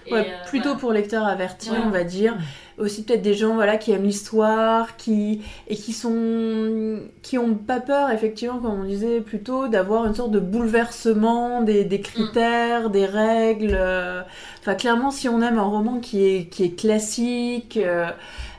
[0.06, 0.80] Et, Ouais, euh, plutôt voilà.
[0.82, 1.86] pour lecteurs avertis, Voilà.
[1.86, 2.36] on va dire.
[2.78, 7.80] Aussi peut-être des gens voilà qui aiment l'histoire, qui et qui sont qui ont pas
[7.80, 11.88] peur effectivement, comme on disait plus tôt, d'avoir une sorte de bouleversement des, Mm.
[11.88, 13.76] des critères, des règles.
[13.80, 14.22] euh,
[14.62, 18.08] Enfin clairement, si on aime un roman qui est qui est classique, euh,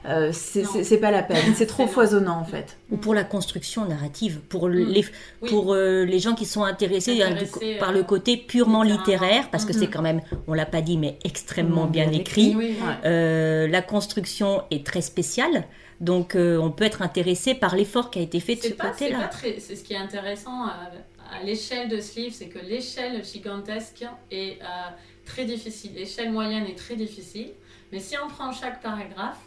[0.08, 1.36] euh, c'est pas la peine.
[1.54, 2.78] C'est trop foisonnant en fait.
[2.90, 4.72] Ou pour la construction narrative, pour Mm.
[4.72, 5.04] les,
[5.42, 5.48] Oui.
[5.50, 7.34] pour euh, les gens qui sont intéressés, hein,
[7.78, 11.18] par le côté purement littéraire, parce que c'est quand même, on l'a pas dit, mais
[11.24, 12.54] extrêmement Mhm, bien bien écrit.
[12.56, 12.76] Oui, oui.
[12.80, 12.94] Ouais.
[13.04, 15.64] Euh, la construction est très spéciale,
[16.00, 19.30] donc euh, on peut être intéressé par l'effort qui a été fait de ce côté-là.
[19.42, 20.90] C'est ce qui est intéressant à,
[21.30, 24.66] à l'échelle de ce livre, c'est que l'échelle gigantesque est euh,
[25.26, 25.92] très difficile.
[25.94, 27.50] L'échelle moyenne est très difficile.
[27.92, 29.40] Mais si on prend chaque paragraphe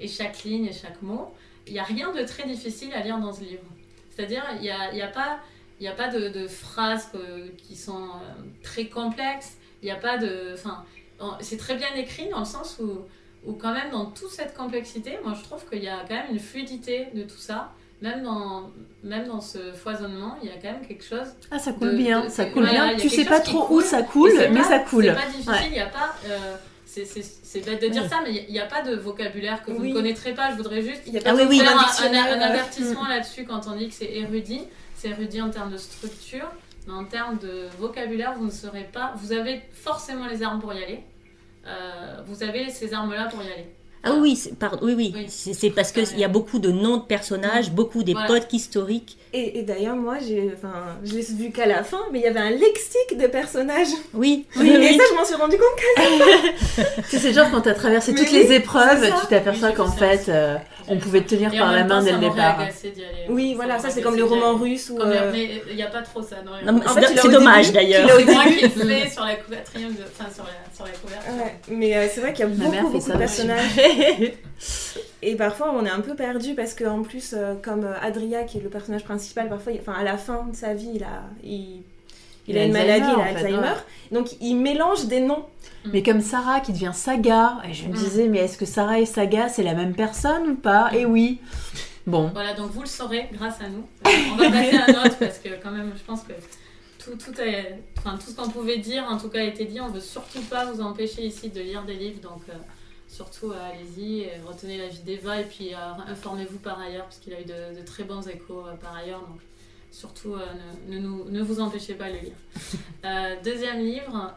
[0.00, 1.32] et chaque ligne et chaque mot,
[1.68, 3.62] il n'y a rien de très difficile à lire dans ce livre.
[4.10, 5.38] C'est-à-dire, il n'y a, y a pas.
[5.80, 9.52] N'y a pas de, de phrases que- qui sont euh, très complexes.
[9.80, 10.54] Il n'y a pas de.
[10.54, 10.84] Enfin,
[11.40, 13.02] c'est très bien écrit dans le sens où,
[13.48, 16.30] où, quand même, dans toute cette complexité, moi je trouve qu'il y a quand même
[16.30, 17.72] une fluidité de tout ça.
[18.00, 18.70] Même dans,
[19.02, 21.26] même dans ce foisonnement, il y a quand même quelque chose.
[21.50, 22.96] Ah ça coule De- bien, de- ça coule voilà, bien.
[22.96, 25.04] Tu sais pas trop où ça coule, mais pas- ça coule.
[25.06, 25.66] C'est pas difficile, Ouais.
[25.66, 26.14] il n'y a pas.
[26.28, 26.54] euh,
[26.86, 28.08] c'est- bête de dire Oui.
[28.08, 29.88] ça, mais il n'y a pas de vocabulaire que vous Oui.
[29.90, 30.52] ne connaîtrez pas.
[30.52, 31.58] Je voudrais juste Il y a Ah pas oui, de oui.
[31.58, 34.62] faire un, euh, avertissement là-dessus quand on dit que c'est érudit.
[34.94, 36.48] C'est érudit en termes de structure,
[36.86, 39.12] mais en termes de vocabulaire, vous ne serez pas.
[39.16, 41.00] Vous avez forcément les armes pour y aller.
[41.66, 43.66] Euh, vous avez ces armes-là pour y aller.
[44.04, 45.26] Ah oui, c'est- pardon, oui, oui, Oui.
[45.28, 48.28] c'est c'est parce qu'il y a beaucoup de noms de personnages, beaucoup Voilà.
[48.28, 49.18] d'époques historiques.
[49.32, 52.28] Et, et d'ailleurs, moi, j'ai, enfin, je l'ai vu qu'à la fin, mais il y
[52.28, 53.88] avait un lexique de personnages.
[54.14, 56.06] Oui, et oui, ça, je m'en suis rendu compte.
[56.76, 59.72] Tu sais, c'est genre quand t'as traversé Mais toutes oui, les épreuves, c'est tu t'aperçois
[59.72, 62.60] qu'en fait, euh, on pouvait te tenir Et par la main temps, dès le départ.
[63.28, 64.92] Oui, voilà, ça, c'est comme les romans russes.
[64.98, 66.36] Euh, Mais il n'y a pas trop ça.
[66.46, 68.06] Non, Non, En c'est fait, c'est dommage d'ailleurs.
[68.06, 68.62] il a au C'est moi qui
[69.04, 70.50] le sur la couverture, enfin sur la,
[70.86, 71.42] sur.
[71.44, 73.70] Ouais, mais euh, c'est vrai qu'il y a Ma beaucoup, fait beaucoup de personnages.
[75.22, 78.58] Et parfois, on est un peu perdu parce qu'en plus, euh, comme euh, Adria, qui
[78.58, 81.22] est le personnage principal, parfois, il- enfin, à la fin de sa vie, il a,
[81.42, 81.82] il,
[82.46, 83.62] il a une Alzheimer, maladie, il a fait, Alzheimer.
[83.68, 84.12] ouais.
[84.12, 85.44] Donc, il mélange des noms.
[85.92, 87.96] Mais comme Sarah qui devient Saga, et je me Mm.
[87.96, 90.90] disais, mais est-ce que Sarah et Saga, c'est la même personne ou pas?
[90.94, 91.40] Et oui.
[92.06, 92.30] Bon.
[92.34, 93.84] Voilà, donc vous le saurez grâce à nous.
[94.32, 96.32] On va passer à un autre parce que quand même, je pense que
[97.16, 99.80] tout, tout, est, enfin, tout ce qu'on pouvait dire, en tout cas, a été dit.
[99.80, 102.20] On veut surtout pas vous empêcher ici de lire des livres.
[102.20, 102.52] Donc euh,
[103.08, 105.72] surtout allez-y, retenez la vie d'Eva et puis
[106.06, 109.20] informez-vous par ailleurs, parce qu'il a eu de, très bons échos par ailleurs.
[109.20, 109.40] Donc
[109.90, 110.36] surtout
[110.88, 113.42] ne, ne, ne, vous empêchez pas de le lire.
[113.44, 114.34] deuxième livre,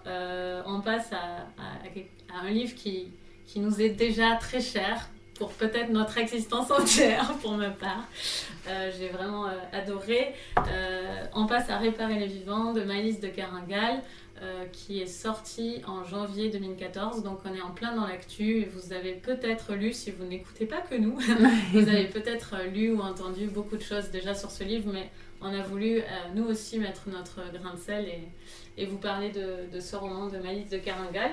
[0.66, 3.10] on passe à, à, un livre qui,
[3.46, 5.10] qui nous est déjà très cher,
[5.42, 8.08] pour peut-être notre existence entière, pour ma part.
[8.68, 10.36] Euh, j'ai vraiment euh, adoré.
[10.56, 14.04] Euh, on passe à Réparer les vivants de Maïs de Caringal,
[14.72, 17.22] qui est sorti en janvier 2014.
[17.22, 18.66] Donc on est en plein dans l'actu.
[18.74, 21.16] Vous avez peut-être lu, si vous n'écoutez pas que nous,
[21.74, 25.54] vous avez peut-être lu ou entendu beaucoup de choses déjà sur ce livre, mais on
[25.54, 26.02] a voulu
[26.34, 30.26] nous aussi mettre notre grain de sel et, et vous parler de, de ce roman
[30.28, 31.32] de Maïs de Caringal.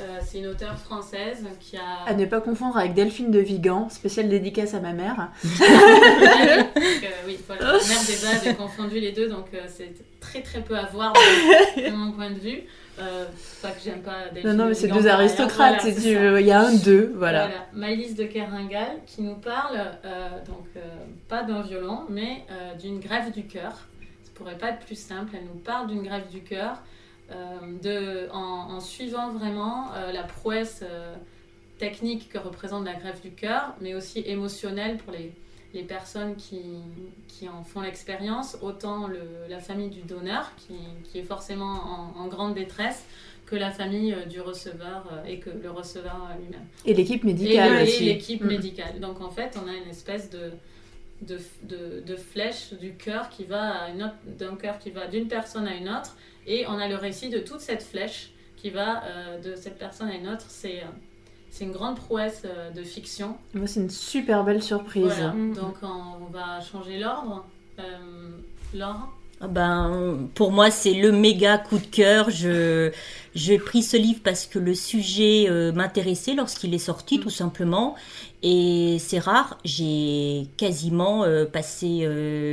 [0.00, 2.04] Euh, c'est une auteure française qui a.
[2.06, 5.30] À ne pas confondre avec Delphine de Vigan, spéciale dédicace à ma mère.
[5.44, 10.62] oui, voilà, ma mère des bases a confondu les deux, donc euh, c'est très très
[10.62, 12.62] peu à voir de, mon point de vue.
[12.98, 13.24] Euh,
[13.62, 14.50] pas que j'aime pas Delphine.
[14.50, 17.46] Non, non, mais c'est deux aristocrates, il y a un deux, voilà.
[17.46, 17.66] voilà.
[17.72, 19.78] Maëlys de Keringal qui nous parle,
[20.46, 20.66] donc
[21.28, 22.44] pas d'un violon, mais
[22.80, 23.72] d'une grève du cœur.
[24.24, 26.82] Ça pourrait pas être plus simple, elle nous parle d'une grève du cœur.
[27.30, 27.34] Euh,
[27.82, 31.14] de, en, suivant vraiment euh, la prouesse euh,
[31.78, 35.32] technique que représente la greffe du cœur, mais aussi émotionnelle pour les,
[35.72, 36.60] les personnes qui,
[37.26, 42.26] qui, en font l'expérience, autant le, la famille du donneur, qui, qui est forcément en,
[42.26, 43.06] grande détresse,
[43.46, 46.66] que la famille du receveur et que le receveur lui-même.
[46.84, 48.02] Et l'équipe médicale et, aussi.
[48.04, 48.48] Et l'équipe mm.
[48.48, 49.00] médicale.
[49.00, 50.52] Donc en fait, on a une espèce de,
[51.22, 53.88] de, de, de flèche du cœur qui va
[54.26, 56.14] d'un cœur qui va d'une personne à une autre
[56.46, 60.08] et on a le récit de toute cette flèche qui va euh, de cette personne
[60.08, 60.46] à une autre.
[60.48, 60.86] C'est euh,
[61.50, 63.36] c'est une grande prouesse euh, de fiction.
[63.54, 65.04] Moi, c'est une super belle surprise.
[65.04, 65.32] Voilà.
[65.54, 67.46] Donc, on, va changer l'ordre.
[68.74, 72.30] Laure ah ben, pour moi, c'est le méga coup de cœur.
[72.30, 72.90] Je,
[73.34, 77.94] j'ai pris ce livre parce que le sujet m'intéressait lorsqu'il est sorti, tout simplement.
[78.42, 82.06] Et c'est rare, j'ai quasiment passé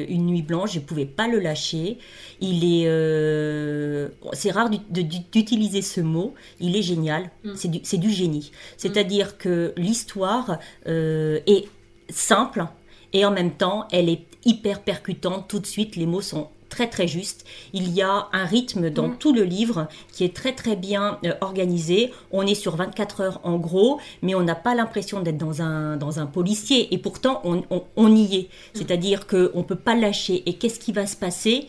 [0.10, 1.98] une nuit blanche, je ne pouvais pas le lâcher.
[2.42, 6.34] Il est, euh, c'est rare d'utiliser ce mot.
[6.60, 7.30] Il est génial.
[7.44, 7.52] Mm.
[7.84, 8.52] C'est du, génie.
[8.78, 9.38] C'est-à-dire mm.
[9.38, 11.68] que l'histoire euh, est
[12.10, 12.66] simple
[13.14, 15.48] et en même temps, elle est hyper percutante.
[15.48, 17.46] Tout de suite, les mots sont très très justes.
[17.74, 19.18] Il y a un rythme dans mm.
[19.18, 22.12] tout le livre qui est très très bien euh, organisé.
[22.32, 25.98] On est sur 24 heures en gros, mais on n'a pas l'impression d'être dans un,
[25.98, 26.92] dans un policier.
[26.94, 27.64] Et pourtant, on,
[27.96, 28.50] on y est.
[28.74, 30.42] C'est-à-dire qu'on ne peut pas lâcher.
[30.48, 31.68] Et qu'est-ce qui va se passer?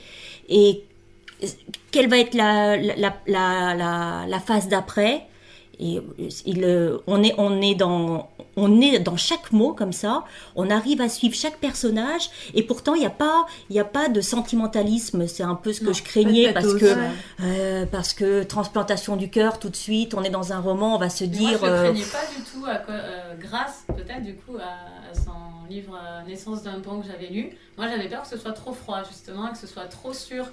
[0.48, 0.84] Et
[1.90, 5.26] quelle va être la, la, la, la phase d'après?
[5.78, 6.00] Et
[6.46, 10.24] il, on, est, on, est dans, on est dans chaque mot comme ça,
[10.56, 14.08] on arrive à suivre chaque personnage, et pourtant il n'y a, pas, y a pas
[14.08, 15.26] de sentimentalisme.
[15.26, 16.94] C'est un peu ce que je craignais parce que,
[17.42, 20.98] euh, parce que transplantation du cœur, tout de suite, on est dans un roman, on
[20.98, 21.58] va se dire.
[21.60, 25.51] Moi, je ne euh, craignais pas du tout, euh, grâce peut-être du coup à, son
[25.68, 27.50] livre Naissance d'un pont que j'avais lu.
[27.76, 30.46] Moi j'avais peur que ce soit trop froid justement, que ce soit trop sur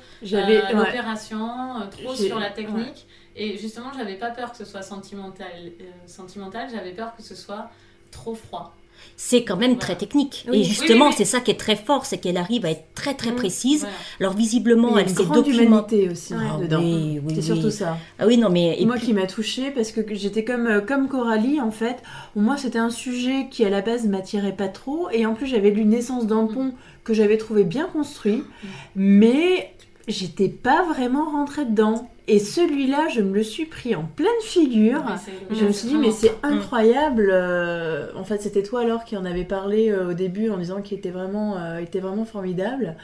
[0.73, 3.07] l'opération, trop sur la technique.
[3.35, 7.35] Et justement, j'avais pas peur que ce soit sentimental, euh, sentimental j'avais peur que ce
[7.35, 7.69] soit
[8.11, 8.75] trop froid.
[9.17, 10.45] C'est quand même très technique.
[10.51, 13.31] et justement, c'est ça qui est très fort, c'est qu'elle arrive à être très très
[13.31, 13.87] mmh, précise.
[14.19, 16.83] Alors visiblement, elle s'est documentée aussi ah dedans.
[17.33, 17.97] c'est surtout ça.
[18.17, 21.07] Ah oui, non mais et moi qui m'a touchée parce que j'étais comme euh, comme
[21.07, 21.97] Coralie en fait.
[22.35, 25.71] Moi, c'était un sujet qui à la base m'attirait pas trop et en plus j'avais
[25.71, 28.67] lu Naissance d'un pont que j'avais trouvé bien construit, mmh.
[28.95, 29.73] mais
[30.07, 32.09] j'étais pas vraiment rentrée dedans.
[32.29, 35.03] Et celui-là, je me le suis pris en pleine figure.
[35.49, 37.31] je me suis dit, mais c'est incroyable.
[37.33, 40.83] Euh, en fait, c'était toi alors qui en avait parlé euh, au début en disant
[40.83, 42.95] qu'il était vraiment, euh, était vraiment formidable.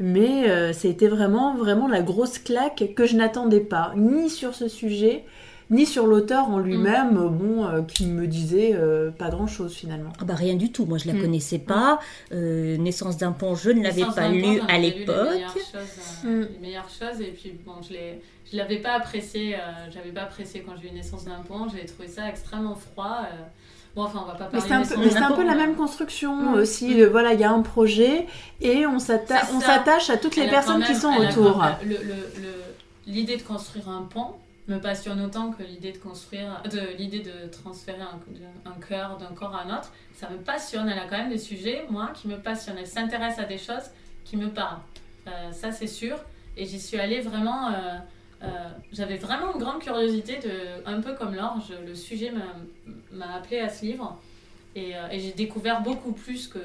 [0.00, 5.24] Mais c'était vraiment, vraiment la grosse claque que je n'attendais pas, ni sur ce sujet,
[5.70, 7.28] ni sur l'auteur en lui-même, mm.
[7.28, 10.12] bon, euh, qui me disait euh, pas grand-chose finalement.
[10.20, 11.20] Ah bah rien du tout, moi je la mm.
[11.20, 12.00] connaissais pas.
[12.32, 15.40] Euh, Naissance d'un pont, je ne l'avais pas lu à l'époque.
[16.24, 18.20] Les, meilleures choses, et puis bon, je l'ai,
[18.54, 19.56] je l'avais pas apprécié,
[19.92, 23.26] j'avais pas apprécié quand j'ai lu Naissance d'un pont, j'ai trouvé ça extrêmement froid.
[23.96, 27.04] Bon, enfin, on va pas parler Mais c'est un, peu, la même construction aussi.
[27.04, 28.26] voilà, il y a un projet
[28.60, 31.64] et on s'attache à toutes les personnes qui sont autour.
[33.06, 34.34] L'idée de construire un pont,
[34.68, 39.34] me passionne autant que l'idée de construire, de l'idée de transférer un, un cœur d'un
[39.34, 39.92] corps à un autre.
[40.14, 40.88] Ça me passionne.
[40.88, 42.78] Elle a quand même des sujets, moi, qui me passionnent.
[42.78, 43.90] Elle s'intéresse à des choses
[44.24, 44.80] qui me parlent.
[45.26, 46.16] Euh, ça, c'est sûr.
[46.56, 47.68] Et j'y suis allée vraiment.
[47.68, 47.98] Euh,
[48.44, 51.58] euh, j'avais vraiment une grande curiosité, de, un peu comme Laure.
[51.86, 52.32] le sujet
[53.12, 54.18] m'a appelé à ce livre.
[54.76, 56.58] Et, et j'ai découvert beaucoup plus que,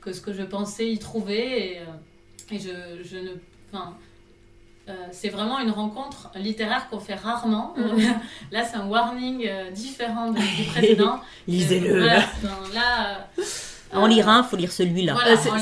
[0.00, 1.72] que ce que je pensais y trouver.
[1.72, 1.80] Et,
[2.50, 3.30] et je, je ne.
[3.70, 3.94] Enfin,
[4.88, 7.74] euh, c'est vraiment une rencontre littéraire qu'on fait rarement.
[7.76, 8.00] Mhm.
[8.52, 10.40] là, c'est un warning euh, différent du
[10.72, 11.20] précédent.
[11.48, 11.94] Lisez-le.
[11.94, 12.24] Euh, voilà.
[12.74, 13.42] Là, euh,
[13.92, 15.14] En lire un, faut lire celui-là.
[15.14, 15.58] Voilà, Euh, c'est- en euh,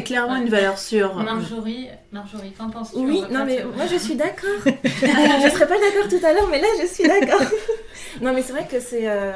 [0.00, 0.40] clairement Ouais.
[0.40, 1.14] une valeur sûre.
[1.16, 4.48] Marjorie, Marjorie, qu'en penses-tu Oui, On non mais euh, moi je suis d'accord.
[4.64, 7.40] je serais pas d'accord tout à l'heure, mais là je suis d'accord.
[8.22, 9.32] non mais c'est vrai que c'est euh,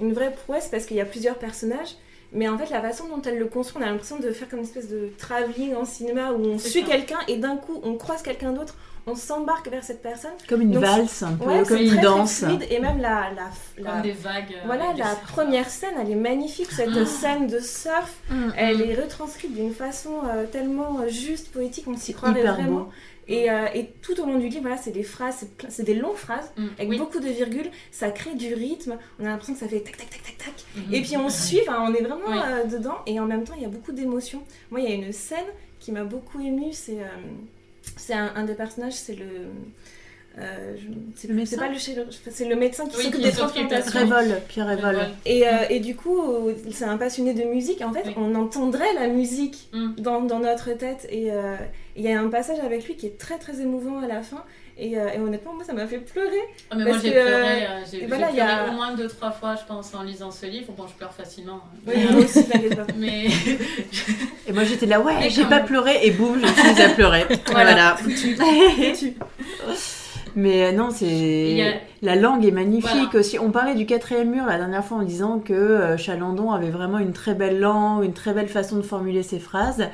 [0.00, 1.96] une vraie prouesse parce qu'il y a plusieurs personnages.
[2.34, 4.60] Mais en fait, la façon dont elle le construit, on a l'impression de faire comme
[4.60, 8.22] une espèce de travelling en cinéma où on suit quelqu'un et d'un coup on croise
[8.22, 8.74] quelqu'un d'autre,
[9.06, 10.30] on s'embarque vers cette personne.
[10.48, 12.44] Comme une Donc, valse, un peu, Ouais, comme une danse.
[12.44, 12.64] fluide.
[12.70, 14.54] Et même la, la, la- Comme des vagues.
[14.54, 16.70] euh, voilà, des la première scène, elle est magnifique.
[16.70, 17.04] Cette Ah.
[17.06, 18.34] scène de surf, Mm.
[18.56, 22.78] elle est retranscrite d'une façon euh, tellement euh, juste, poétique, on s'y croirait Hyper vraiment.
[22.80, 22.88] beau.
[23.28, 26.16] Et, euh, et tout au long du livre, voilà, c'est des phrases, c'est des longues
[26.16, 26.98] phrases Mm, avec oui.
[26.98, 27.70] beaucoup de virgules.
[27.92, 28.98] Ça crée du rythme.
[29.20, 30.54] On a l'impression que ça fait tac tac tac tac tac.
[30.76, 30.94] Mhm.
[30.94, 32.38] Et puis on suit, on est vraiment Oui.
[32.44, 32.96] euh, dedans.
[33.06, 34.42] Et en même temps, il y a beaucoup d'émotions.
[34.70, 35.46] Moi, il y a une scène
[35.78, 36.72] qui m'a beaucoup émue.
[36.72, 37.06] C'est euh,
[37.96, 39.24] c'est un, un des personnages, c'est le.
[40.38, 40.74] euh,
[41.16, 43.98] c'est Le médecin c'est pas le chirurgien, c'est le médecin qui Oui, s'occupe des transplantations.
[44.00, 44.98] Révol, Pierre Révol.
[45.26, 46.20] Et, euh, et du coup,
[46.70, 47.82] c'est un passionné de musique.
[47.82, 48.14] En fait, Oui.
[48.16, 49.94] on entendrait la musique Mm.
[49.98, 51.06] dans, dans notre tête.
[51.10, 51.56] Et euh,
[51.96, 54.42] il y a un passage avec lui qui est très très émouvant à la fin.
[54.78, 56.40] Et, euh, et honnêtement, moi, ça m'a fait pleurer.
[56.70, 59.30] Ah, mais moi j'ai pleuré, euh, euh, j'ai voilà, pleuré a- au moins deux trois
[59.30, 60.72] fois je pense en lisant ce livre.
[60.76, 61.60] Bon je pleure facilement.
[61.64, 61.78] hein.
[61.86, 62.44] Oui, Mais, moi aussi,
[62.96, 63.26] mais
[64.48, 65.66] Et moi j'étais là, ouais, j'ai pas même.
[65.66, 67.24] pleuré, et boum, je suis à pleurer.
[67.50, 67.96] voilà.
[67.96, 68.36] Foutu.
[70.34, 71.60] Mais non, c'est.
[71.62, 73.18] a- La langue est magnifique Voilà.
[73.20, 73.38] aussi.
[73.38, 77.12] On parlait du quatrième mur la dernière fois en disant que Chalandon avait vraiment une
[77.12, 79.86] très belle langue, une très belle façon de formuler ses phrases.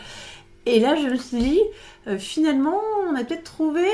[0.66, 1.60] Et là, je me suis dit,
[2.06, 2.78] euh, finalement,
[3.10, 3.86] on a peut-être trouvé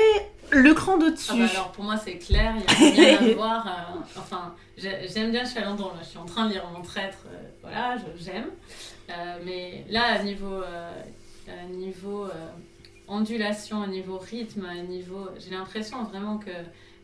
[0.51, 1.31] le cran d'au-dessus.
[1.33, 3.67] Ah bah alors pour moi c'est clair, il n'y a rien à voir.
[3.67, 7.19] euh, enfin, j'ai- j'aime bien Chalandon, là je suis en train de lire mon traître,
[7.27, 8.49] euh, voilà, j'aime.
[9.09, 10.61] Euh, mais là, à niveau,
[11.69, 12.27] niveau
[13.07, 15.27] ondulation, à niveau rythme, à niveau.
[15.39, 16.49] J'ai l'impression vraiment que,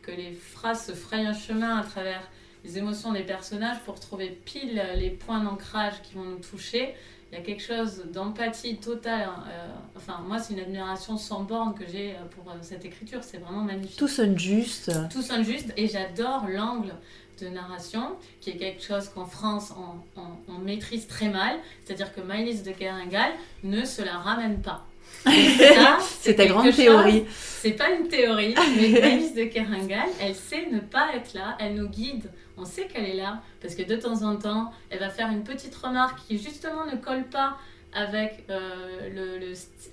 [0.02, 2.22] que les phrases se frayent un chemin à travers
[2.64, 6.94] les émotions des personnages pour trouver pile les points d'ancrage qui vont nous toucher.
[7.32, 9.22] Il y a quelque chose d'empathie totale.
[9.22, 9.66] hein, euh,
[9.96, 13.20] enfin, moi, c'est une admiration sans borne que j'ai euh, pour euh, cette écriture.
[13.24, 14.92] C'est vraiment magnifique Tout sonne juste.
[15.10, 16.92] tout sonne juste et j'adore l'angle
[17.40, 22.14] de narration qui est quelque chose qu'en France on, on- on maîtrise très mal c'est-à-dire
[22.14, 23.32] que Maëlys de Keringal
[23.64, 24.86] ne se la ramène pas
[26.20, 27.24] C'est ta grande chose- théorie.
[27.30, 31.74] c'est pas une théorie mais Maëlys de Keringal elle sait ne pas être là elle
[31.74, 35.10] nous guide on sait qu'elle est là parce que de temps en temps elle va
[35.10, 37.56] faire une petite remarque qui justement ne colle pas
[37.94, 39.38] avec euh,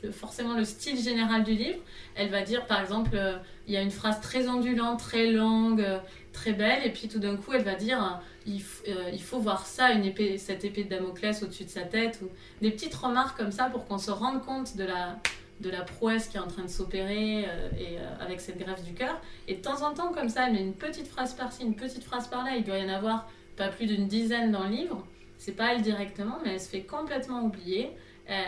[0.04, 1.80] le, forcément le style général du livre.
[2.16, 3.36] Elle va dire, par exemple, euh,
[3.68, 5.98] il y a une phrase très ondulante, très longue, euh,
[6.32, 9.92] très belle, et puis tout d'un coup, elle va dire, euh, il faut voir ça,
[9.92, 12.30] une épée, cette épée de Damoclès au-dessus de sa tête, ou
[12.62, 15.20] des petites remarques comme ça pour qu'on se rende compte de la,
[15.60, 18.84] de la prouesse qui est en train de s'opérer euh, et euh, avec cette greffe
[18.84, 19.20] du cœur.
[19.48, 22.28] Et de temps en temps, comme ça, met une petite phrase par-ci, une petite phrase
[22.28, 22.56] par-là.
[22.58, 25.06] Il doit y en avoir pas plus d'une dizaine dans le livre.
[25.38, 27.92] C'est pas elle directement, mais elle se fait complètement oublier.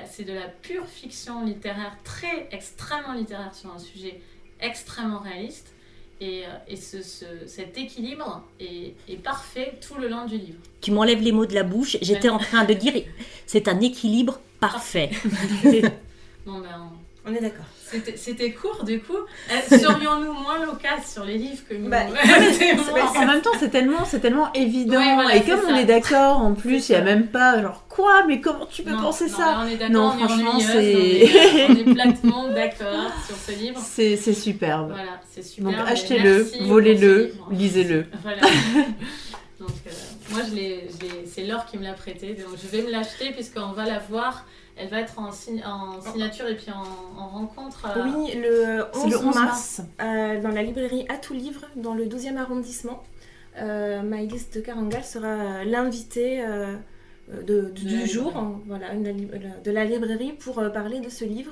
[0.05, 4.21] C'est de la pure fiction littéraire, très extrêmement littéraire sur un sujet
[4.59, 5.73] extrêmement réaliste.
[6.21, 10.59] Et, euh, et ce, ce- cet équilibre est, est parfait tout le long du livre.
[10.79, 11.97] Tu m'enlèves les mots de la bouche.
[12.01, 12.93] J'étais en train de dire,
[13.47, 15.09] c'est un équilibre parfait.
[16.45, 16.91] Bon, ben,
[17.25, 17.65] on- est d'accord.
[18.15, 19.13] c'était- court du coup.
[19.15, 23.69] Euh, Serions-nous moins loquaces sur les livres que nous Bah, pas- En même temps, c'est
[23.69, 24.97] tellement, c'est tellement évident.
[24.97, 25.81] Ouais, voilà, et comme on ça.
[25.81, 28.91] est d'accord, en plus, il n'y a même pas genre quoi, mais comment tu peux
[28.91, 31.29] Non, penser non, ça là, on est d'accord, Non, on est franchement, c'est-
[31.69, 33.79] On est, platement d'accord sur ce livre.
[33.83, 34.89] C'est superbe.
[34.91, 35.71] Voilà, c'est super.
[35.71, 38.05] Donc achetez-le, volez-le, lisez-le.
[38.23, 38.41] Voilà.
[39.59, 39.89] Donc, euh,
[40.31, 40.87] moi, je l'ai-
[41.31, 42.33] c'est Laure qui me l'a prêté.
[42.33, 44.45] Donc, je vais me l'acheter puisqu'on va la voir.
[44.77, 47.85] Elle va être en, sign- en signature et puis en, en rencontre.
[47.95, 49.81] euh, Oui, le 11, C'est le 11 mars, mars.
[50.01, 53.03] euh, dans la librairie À tout livre, dans le 12e arrondissement,
[53.57, 56.75] euh, Maïlis de Carangal sera l'invitée euh,
[57.31, 59.03] de, de- du jour, en- voilà, une-
[59.63, 61.51] de la librairie pour euh, parler de ce livre.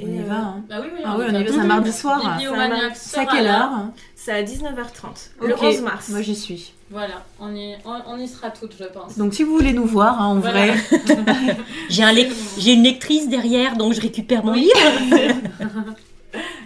[0.00, 0.34] On y euh, va.
[0.36, 0.64] hein.
[0.68, 2.20] Bah oui, oui, Ah oui, on y va, c'est un mardi soir.
[2.94, 3.70] C'est à quelle heure
[4.14, 6.08] C'est à 19h30, le Ok, 11 mars.
[6.10, 6.72] Moi j'y suis.
[6.90, 9.18] Voilà, on y, on, on y sera toutes, je pense.
[9.18, 10.72] Donc si vous voulez nous voir hein, en Voilà.
[10.72, 10.74] vrai,
[11.90, 12.14] J'ai un
[12.58, 14.62] j'ai une lectrice derrière, donc je récupère mon Oui.
[14.62, 15.34] livre.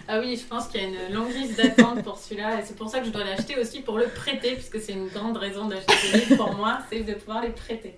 [0.07, 2.75] Ah oui, je pense qu'il y a une longue liste d'attente pour celui-là et c'est
[2.75, 5.65] pour ça que je dois l'acheter aussi pour le prêter puisque c'est une grande raison
[5.69, 7.95] d'acheter des livres pour moi, c'est de pouvoir les prêter.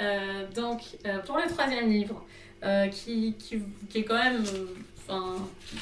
[0.00, 2.24] Euh, donc, euh, pour le troisième livre,
[2.64, 3.58] euh, qui, qui,
[3.90, 4.66] qui est quand même, euh,
[5.08, 5.34] enfin,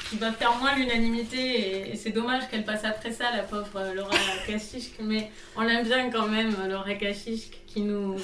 [0.08, 3.68] qui va faire moins l'unanimité et, et c'est dommage qu'elle passe après ça, la pauvre
[3.76, 4.10] euh, Laura
[4.46, 8.16] Kachishk, mais on l'aime bien quand même, Laura Kachishk, qui nous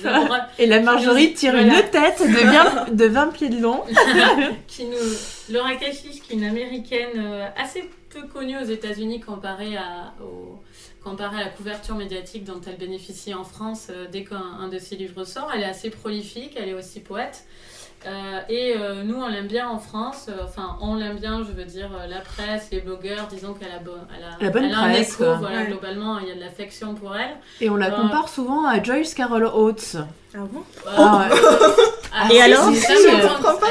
[0.59, 1.81] et la Marjorie tire Voilà.
[1.81, 3.83] une tête de 20, de 20 pieds de long.
[4.67, 4.97] qui nous,
[5.55, 7.21] Laura qui est une américaine
[7.57, 10.59] assez peu connue aux États-Unis comparée à, au-
[11.05, 14.97] comparée à la couverture médiatique dont elle bénéficie en France dès qu'un un de ses
[14.97, 15.51] livres sort.
[15.55, 17.45] Elle est assez prolifique, elle est aussi poète.
[18.07, 20.27] Euh, et euh, nous, on l'aime bien en France.
[20.29, 23.73] Euh, Enfin, on l'aime bien, je veux dire, euh, la presse, les blogueurs, disons qu'elle
[23.73, 25.25] a, bo- elle a, La bonne elle a un presse, écho.
[25.25, 25.35] quoi.
[25.35, 25.67] Voilà, Ouais.
[25.67, 27.37] globalement, il y a de l'affection pour elle.
[27.61, 29.97] Et on la Euh, compare souvent à Joyce Carol Oates.
[30.35, 30.63] Ah bon?
[30.87, 31.37] Ah, ouais.
[32.13, 32.93] Ah, Et si, alors si,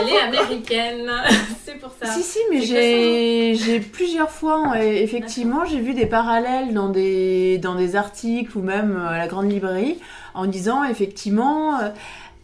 [0.01, 1.11] Elle est américaine,
[1.65, 2.07] c'est pour ça.
[2.11, 2.61] Si, si, mais
[3.55, 8.61] j'ai plusieurs fois, ouais, effectivement, j'ai vu des parallèles dans des, dans des articles ou
[8.61, 9.99] même à la grande librairie
[10.33, 11.89] en disant, effectivement, euh,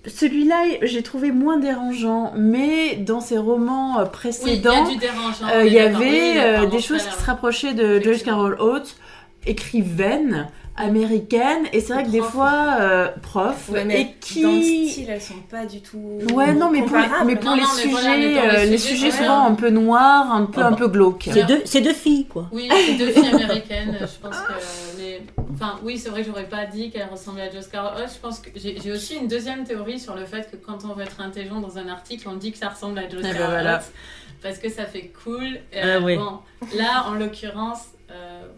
[0.07, 4.87] celui-là, j'ai trouvé moins dérangeant, mais dans ses romans euh, Oui, il y a précédents,
[5.53, 5.97] euh, il y d'accord.
[5.97, 8.23] avait Oui, euh, des choses qui se rapprochaient de Joyce.
[8.23, 8.95] Carol Oates,
[9.45, 14.41] écrivaine, américaine, et c'est vrai que des fois, euh, prof, Ouais, mais et qui...
[14.41, 16.19] dans le style, elles sont pas du tout.
[16.33, 17.27] Ouais, non, mais pour les, comparables.
[17.27, 19.11] mais pour Non, les non, mais sujets, voilà, mais dans les euh, les sujets, sujets
[19.11, 21.29] souvent un peu noirs, un peu, un peu glauques.
[21.31, 22.47] C'est deux, c'est deux filles, quoi.
[22.51, 23.97] Oui, c'est deux filles américaines.
[23.99, 24.53] Je pense que.
[24.97, 25.21] Mais...
[25.53, 28.13] Enfin, oui, c'est vrai que j'aurais pas dit qu'elle ressemblait à Joss Carol Oates.
[28.15, 31.03] Je pense que j'ai aussi une deuxième théorie sur le fait que quand on veut
[31.03, 33.65] être intelligent dans un article, on dit que ça ressemble à Joss Eh ben.
[33.65, 33.91] Oates.
[34.41, 35.59] Parce que ça fait cool.
[35.71, 36.17] Et, Ah oui.
[36.17, 36.39] Bon,
[36.75, 38.00] là, en l'occurrence, euh,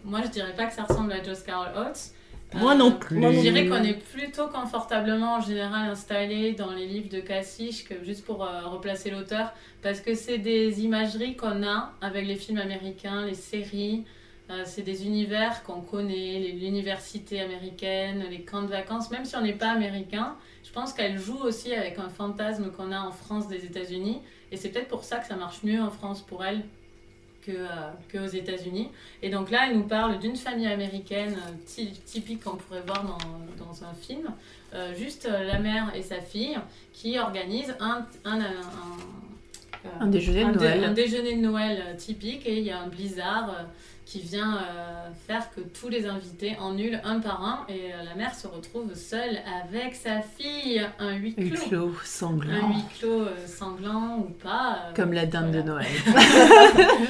[0.04, 2.12] moi je dirais pas que ça ressemble à Joss Carol Oates.
[2.54, 3.20] Moi non plus.
[3.20, 8.04] Je dirais qu'on est plutôt confortablement en général installé dans les livres de Cassiche que
[8.04, 12.58] juste pour euh, replacer l'auteur, parce que c'est des imageries qu'on a avec les films
[12.58, 14.04] américains, les séries,
[14.50, 19.40] euh, c'est des univers qu'on connaît, l'université américaine, les camps de vacances, même si on
[19.40, 23.48] n'est pas américain, je pense qu'elle joue aussi avec un fantasme qu'on a en France
[23.48, 24.20] des États-Unis,
[24.52, 26.62] et c'est peut-être pour ça que ça marche mieux en France pour elle
[27.44, 27.66] que, euh,
[28.08, 28.88] que aux États-Unis.
[29.22, 33.04] Et donc là, elle nous parle d'une famille américaine euh, ty- typique qu'on pourrait voir
[33.04, 34.26] dans, dans un film.
[34.74, 36.56] Euh, juste la mère et sa fille
[36.92, 40.84] qui organisent un, un, un- un- Un déjeuner de Noël.
[40.84, 43.54] un déjeuner de Noël typique et il y a un blizzard
[44.06, 48.14] qui vient euh, faire que tous les invités annulent un par un et euh, la
[48.14, 50.86] mère se retrouve seule avec sa fille.
[50.98, 51.68] Un huis Huis clos.
[51.68, 54.78] clos Un sanglant, huis clos euh, sanglant ou pas.
[54.90, 55.64] euh, comme la dinde de voilà.
[55.64, 55.86] Noël.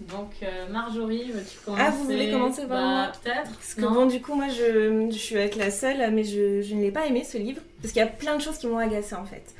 [0.00, 2.66] Donc euh, Marjorie, veux-tu commencer Ah, vous voulez commencer?
[2.66, 3.50] par bah, Peut-être.
[3.50, 3.92] Parce que non?
[3.92, 6.90] bon, du coup, moi, je, je suis avec la seule, mais je, je ne l'ai
[6.90, 7.62] pas aimé ce livre.
[7.80, 9.54] Parce qu'il y a plein de choses qui m'ont agacée en fait.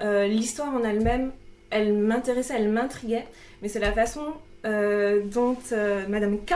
[0.00, 1.32] Euh, L'histoire en elle-même,
[1.70, 3.26] elle m'intéressait, elle m'intriguait.
[3.62, 4.22] Mais c'est la façon
[4.64, 6.54] euh, dont euh, Madame K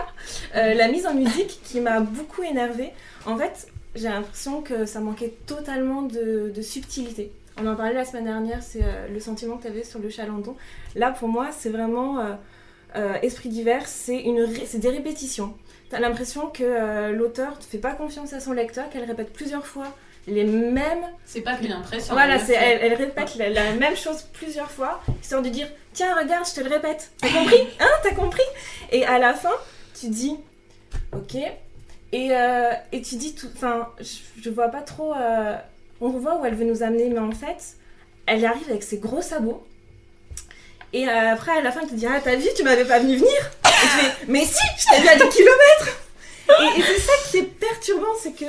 [0.56, 2.90] euh, l'a mise en musique qui m'a beaucoup énervée.
[3.26, 7.30] En fait, j'ai l'impression que ça manquait totalement de, subtilité.
[7.60, 10.56] On en parlait la semaine dernière, c'est le sentiment que tu avais sur le chalandon.
[10.96, 12.18] Là, pour moi, c'est vraiment
[13.22, 14.22] Esprit divers, c'est
[14.78, 15.54] des répétitions.
[15.90, 19.94] T'as l'impression que l'auteur ne fait pas confiance à son lecteur, qu'elle répète plusieurs fois
[20.26, 21.04] les mêmes.
[21.24, 22.14] C'est pas qu'une impression.
[22.14, 26.16] Voilà, c'est, elle, elle répète la, la même chose plusieurs fois, histoire de dire Tiens,
[26.18, 27.10] regarde, je te le répète.
[27.20, 27.68] T'as compris?
[27.80, 27.88] Hein?
[28.02, 28.42] T'as compris?
[28.90, 29.52] Et à la fin,
[29.98, 30.36] tu dis
[31.12, 31.34] Ok.
[32.14, 33.48] Et, euh, et tu dis tout.
[33.54, 35.14] Enfin, je, je vois pas trop.
[35.14, 35.56] euh,
[36.00, 37.76] on voit où elle veut nous amener, mais en fait,
[38.26, 39.66] elle arrive avec ses gros sabots.
[40.92, 42.98] Et euh, après, à la fin, elle te dit Ah, t'as vu, tu m'avais pas
[42.98, 43.50] venu venir?
[43.64, 45.98] Et tu fais Mais si, je t'ai vu à des kilomètres
[46.48, 48.44] Et, et c'est ça qui est perturbant, c'est que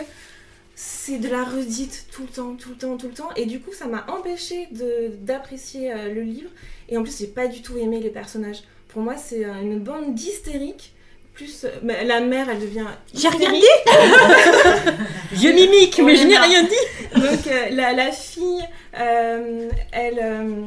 [0.76, 3.30] c'est de la redite tout le temps, tout le temps, tout le temps.
[3.36, 6.50] Et du coup, ça m'a empêché de, d'apprécier euh, le livre.
[6.90, 8.64] Et en plus, j'ai pas du tout aimé les personnages.
[8.90, 10.94] Pour moi, c'est euh, une bande d'hystériques.
[11.34, 12.86] Plus euh, la mère, elle devient.
[13.14, 13.62] J'ai rien dit
[15.34, 20.66] Je mimique, mais je n'ai rien dit Donc la, la fille, elle,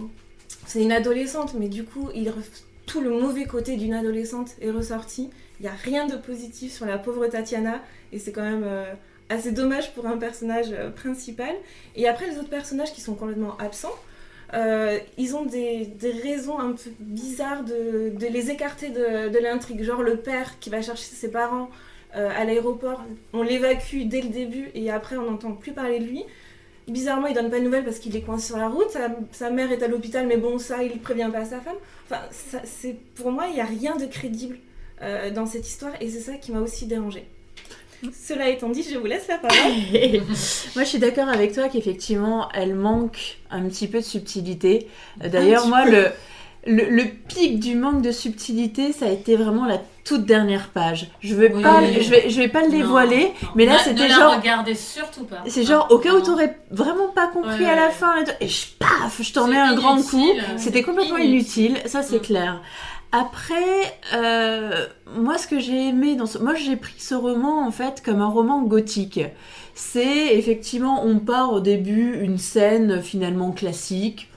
[0.66, 2.34] c'est une adolescente, mais du coup, il, re-
[2.86, 5.30] tout le mauvais côté d'une adolescente est ressorti.
[5.60, 7.80] Il n'y a rien de positif sur la pauvre Tatiana,
[8.12, 8.66] et c'est quand même
[9.28, 11.54] assez dommage pour un personnage euh, principal.
[11.94, 13.94] Et après, les autres personnages qui sont complètement absents,
[14.54, 19.38] euh, ils ont des, des raisons un peu bizarres de, de les écarter de, de
[19.38, 19.82] l'intrigue.
[19.82, 21.68] Genre le père qui va chercher ses parents
[22.14, 26.04] euh, à l'aéroport, on l'évacue dès le début et après on n'entend plus parler de
[26.04, 26.24] lui.
[26.86, 28.96] Bizarrement, il donne pas de nouvelles parce qu'il est coincé sur la route.
[29.32, 31.74] Sa, mère est à l'hôpital, mais bon, ça, il prévient pas sa femme.
[32.04, 32.20] Enfin,
[33.16, 34.58] pour moi, il n'y a rien de crédible
[35.34, 37.26] dans cette histoire et c'est ça qui m'a aussi dérangée.
[38.26, 39.58] Cela étant dit, je vous laisse la parole.
[40.74, 44.88] Moi, je suis d'accord avec toi qu'effectivement, elle manque un petit peu de subtilité.
[45.18, 46.08] D'ailleurs, moi, le,
[46.66, 51.08] le, le pic du manque de subtilité, ça a été vraiment la toute dernière page.
[51.20, 51.62] Je vais Oui.
[51.62, 53.48] pas, je vais, je vais pas le dévoiler, non.
[53.56, 55.42] mais là, Ne- c'était ne genre- la regardez surtout pas.
[55.48, 56.24] c'est genre au cas où Non.
[56.24, 57.92] t'aurais vraiment pas compris Ouais, à la ouais.
[57.92, 60.18] fin, et je paf, je t'en mets un grand coup.
[60.18, 61.72] inutile, C'était complètement inutile.
[61.72, 62.20] inutile, ça c'est Mm.
[62.20, 62.60] clair.
[63.12, 63.54] Après,
[64.14, 64.86] euh,
[65.16, 66.38] moi ce que j'ai aimé dans ce...
[66.38, 69.20] Moi j'ai pris ce roman en fait comme un roman gothique.
[69.74, 74.28] C'est effectivement, on part au début une scène finalement classique,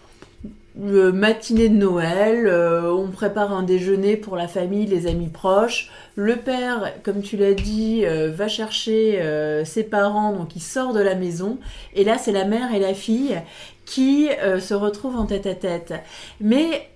[0.81, 5.89] le matinée de Noël, euh, on prépare un déjeuner pour la famille, les amis proches.
[6.15, 10.93] Le père, comme tu l'as dit, euh, va chercher euh, ses parents, donc il sort
[10.93, 11.57] de la maison.
[11.95, 13.39] Et là, c'est la mère et la fille
[13.85, 15.95] qui se retrouvent en tête à tête.
[16.39, 16.87] Mais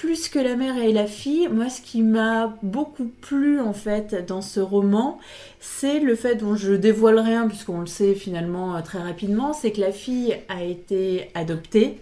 [0.00, 4.24] plus que la mère et la fille, moi ce qui m'a beaucoup plu en fait
[4.26, 5.18] dans ce roman,
[5.60, 9.80] c'est le fait dont je dévoile rien puisqu'on le sait finalement très rapidement, c'est que
[9.82, 11.98] la fille a été adoptée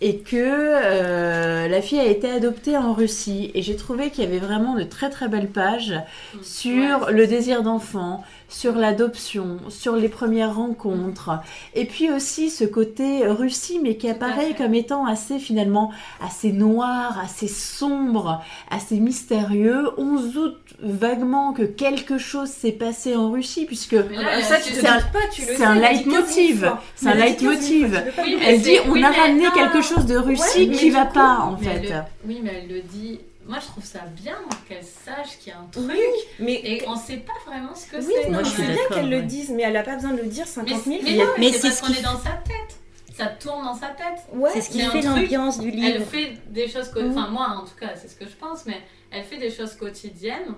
[0.00, 3.52] et que euh, la fille a été adoptée en Russie.
[3.54, 5.94] Et j'ai trouvé qu'il y avait vraiment de très très belles pages
[6.34, 6.42] mm.
[6.42, 11.30] sur le désir d'enfant, sur l'adoption, sur les premières rencontres,
[11.74, 17.18] et puis aussi ce côté Russie, mais qui apparaît comme étant assez finalement assez noir,
[17.22, 19.90] assez sombre, assez mystérieux.
[19.98, 26.72] On se doute vaguement que quelque chose s'est passé en Russie, puisque c'est un, leitmotiv.
[26.94, 28.02] C'est un leitmotiv.
[28.46, 31.92] Elle dit on a ramené quelque chose de Russie qui va pas en fait.
[32.26, 34.38] Oui, mais elle le dit moi je trouve ça bien
[34.68, 35.90] qu'elle sache qu'il y a un truc,
[36.38, 38.30] mais et on sait pas vraiment ce que oui, c'est.
[38.30, 40.46] Moi, je suis bien qu'elle le dise, mais elle a pas besoin de le dire
[40.46, 42.78] 50 000 Mais, mais, mais c'est parce qu'on est dans sa tête.
[43.16, 44.22] Ça tourne dans sa tête.
[44.32, 45.96] Ouais, c'est ce qui fait l'ambiance du livre.
[45.96, 48.80] Elle fait des choses, enfin moi en tout cas, c'est ce que je pense, mais
[49.10, 50.54] elle fait des choses quotidiennes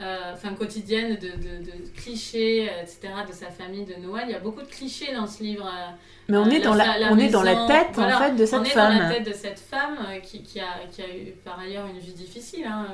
[0.00, 4.24] euh, enfin quotidienne de, de, clichés, euh, etc., de sa famille de Noël.
[4.26, 5.66] Il y a beaucoup de clichés dans ce livre.
[5.66, 5.92] Euh,
[6.28, 8.92] Mais on est dans la, on est dans la tête en fait de cette femme.
[8.92, 11.60] On est dans la tête de cette femme qui, qui, a, qui a eu par
[11.60, 12.66] ailleurs une vie difficile.
[12.66, 12.88] Hein.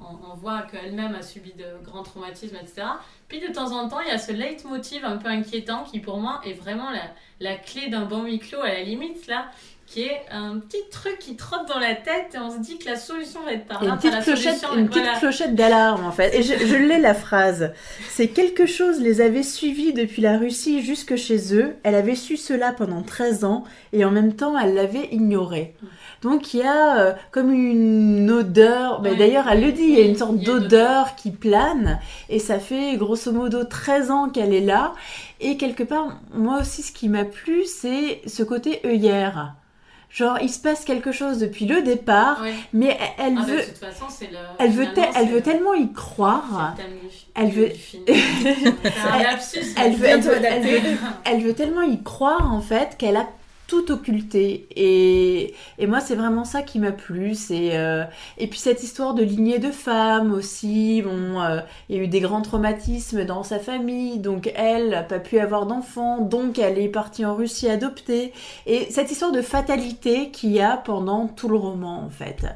[0.00, 2.82] On, on, voit qu'elle-même a subi de grands traumatismes, etc.
[3.26, 6.18] Puis de temps en temps, il y a ce leitmotiv un peu inquiétant qui pour
[6.18, 9.50] moi est vraiment la, la clé d'un bon huis clos à la limite là
[9.86, 12.86] qui est un petit truc qui trotte dans la tête et on se dit que
[12.86, 13.90] la solution va être par là.
[13.90, 16.34] Une petite, clochette, une petite clochette d'alarme en fait.
[16.34, 17.72] Et je, je l'ai la phrase.
[18.08, 21.76] C'est quelque chose les avait suivis depuis la Russie jusque chez eux.
[21.84, 25.74] Elle avait su cela pendant 13 ans et en même temps elle l'avait ignoré.
[26.22, 30.00] Donc il y a euh, comme une odeur, mais d'ailleurs elle le dit, il y
[30.00, 34.60] a une sorte d'odeur qui plane et ça fait grosso modo 13 ans qu'elle est
[34.60, 34.94] là.
[35.40, 39.54] Et quelque part, moi aussi ce qui m'a plu, c'est ce côté œillère.
[40.10, 42.42] Genre, il se passe quelque chose depuis le départ,
[42.72, 43.60] mais elle, ah, veut.
[44.58, 46.74] elle veut, elle veut tellement y croire.
[47.34, 47.70] Elle veut.
[49.76, 50.98] elle veut.
[51.24, 53.28] Elle veut tellement y croire en fait qu'elle a
[53.66, 54.66] tout occulté.
[54.76, 57.34] Et, et moi, c'est vraiment ça qui m'a plu.
[57.34, 58.04] C'est euh,
[58.38, 61.02] Et puis cette histoire de lignée de femmes aussi.
[61.02, 64.18] Bon, euh, il y a eu des grands traumatismes dans sa famille.
[64.18, 66.20] Donc elle n'a pas pu avoir d'enfants.
[66.20, 68.32] Donc elle est partie en Russie adopter.
[68.66, 72.46] Et cette histoire de fatalité qu'il y a pendant tout le roman, en fait.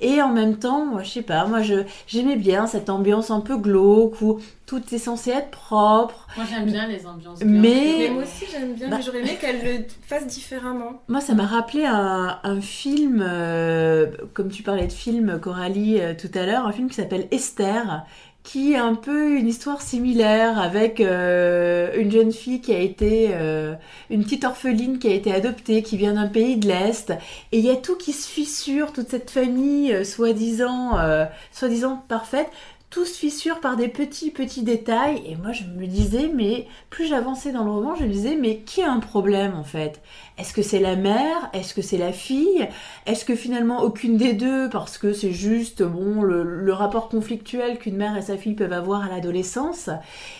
[0.00, 1.60] Et en même temps, moi, je sais pas, moi,
[2.06, 4.40] j'aimais bien cette ambiance un peu glauque où
[4.70, 6.28] tout est censé être propre.
[6.36, 7.40] Moi j'aime bien les ambiances.
[7.44, 8.08] Mais...
[8.12, 11.02] moi aussi j'aime bien, mais bah j'aurais aimé qu'elle le fasse différemment.
[11.08, 16.14] Moi ça m'a rappelé un, un film, euh, comme tu parlais de film Coralie euh,
[16.14, 18.04] tout à l'heure, un film qui s'appelle Esther,
[18.44, 23.34] qui est un peu une histoire similaire avec euh, une jeune fille qui a été,
[24.08, 27.10] une petite orpheline qui a été adoptée, qui vient d'un pays de l'Est,
[27.50, 30.96] et il y a tout qui se fissure, toute cette famille soi-disant,
[31.52, 32.48] soi-disant parfaite
[32.90, 35.22] tout se fissure par des petits petits détails.
[35.26, 38.58] Et moi je me disais mais plus j'avançais dans le roman je me disais mais
[38.58, 40.02] qui a un problème en fait?
[40.38, 41.50] Est-ce que c'est la mère?
[41.52, 42.68] Est-ce que c'est la fille?
[43.06, 47.96] Est-ce que finalement aucune des deux parce que c'est juste bon le, rapport conflictuel qu'une
[47.96, 49.90] mère et sa fille peuvent avoir à l'adolescence?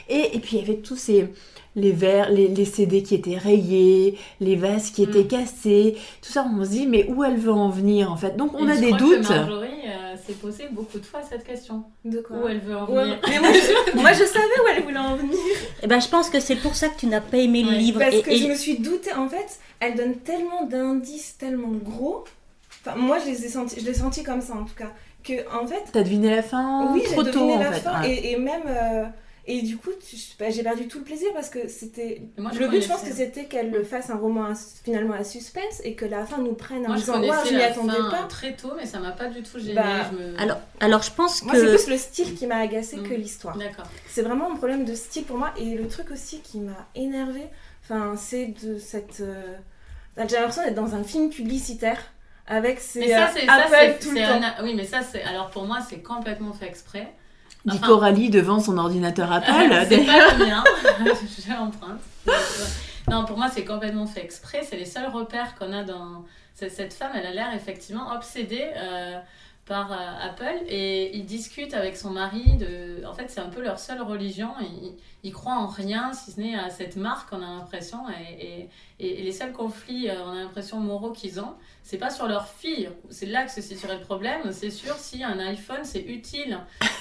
[0.09, 1.33] Et, et puis il y avait tous ces
[1.77, 5.29] les verres, les, les, CD qui étaient rayés, les vases qui étaient mm.
[5.29, 8.37] cassés, tout ça, on se dit, mais où elle veut en venir en fait?
[8.37, 9.29] Donc on a des doutes.
[9.29, 11.85] Marjorie euh, s'est posé beaucoup de fois cette question.
[12.05, 13.19] De quoi Où elle veut en venir
[13.95, 15.35] moi, je, savais où elle voulait en venir.
[15.35, 17.73] Et eh ben, je pense que c'est pour ça que tu n'as pas aimé le
[17.73, 17.99] livre.
[17.99, 22.25] Parce que je me suis doutée, en fait, elle donne tellement d'indices, tellement gros.
[22.85, 24.93] Enfin, moi, je les ai sentis, je l'ai senti comme ça en tout cas.
[25.23, 25.85] Que, en fait.
[25.93, 28.03] T'as deviné la fin Oui, j'ai deviné la fin.
[28.05, 28.63] Et, et, même.
[28.67, 29.05] Euh,
[29.47, 29.91] et du coup,
[30.39, 32.23] bah, j'ai perdu tout le plaisir parce que c'était.
[32.37, 34.53] Le but, je pense que c'était qu'elle le fasse un roman
[34.85, 37.99] finalement à suspense et que la fin nous prenne en disant Waouh, je m'y attendais
[38.11, 38.25] pas.
[38.29, 39.75] très tôt, mais ça m'a pas du tout gêné.
[39.75, 41.47] Bah, alors, alors, je pense que.
[41.47, 43.17] Moi, c'est plus le style qui m'a agacé que mm.
[43.17, 43.57] l'histoire.
[43.57, 43.87] D'accord.
[44.09, 45.53] C'est vraiment un problème de style pour moi.
[45.57, 47.43] Et le truc aussi qui m'a énervé,
[47.85, 49.21] enfin, c'est de cette.
[49.21, 49.57] Euh,
[50.17, 52.01] j'ai l'impression d'être dans un film publicitaire
[52.47, 54.63] avec ces mais ça, euh, tout le temps.
[54.63, 55.23] Oui, mais ça, c'est.
[55.23, 57.13] Alors pour moi, c'est complètement fait exprès.
[57.65, 59.51] Dit Coralie devant son ordinateur Apple.
[59.89, 60.65] c'est pas le mien,
[61.39, 62.01] j'ai l'empreinte.
[63.09, 64.61] Non, pour moi, c'est complètement fait exprès.
[64.63, 66.25] C'est les seuls repères qu'on a dans.
[66.55, 69.19] Cette femme, elle a l'air effectivement obsédée euh,
[69.73, 73.79] euh, Apple et il discute avec son mari de en fait c'est un peu leur
[73.79, 74.51] seule religion.
[74.61, 78.69] Ils, ils croient en rien si ce n'est à cette marque on a l'impression et,
[78.99, 81.55] et, les seuls conflits euh, on a l'impression moraux qu'ils ont
[81.85, 82.91] c'est pas sur leur fille.
[83.11, 84.53] C'est là que se situerait le problème.
[84.53, 86.59] C'est sur si un iPhone c'est utile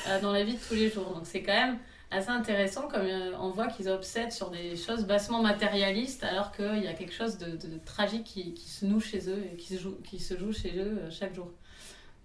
[0.08, 1.12] euh, dans la vie de tous les jours.
[1.14, 1.78] Donc c'est quand même
[2.12, 3.08] assez intéressant comme
[3.40, 7.38] on voit qu'ils obsèdent sur des choses bassement matérialistes alors qu'il y a quelque chose
[7.38, 10.52] de, tragique qui, qui, se noue chez eux et qui se joue, qui se joue
[10.52, 11.52] chez eux chaque jour.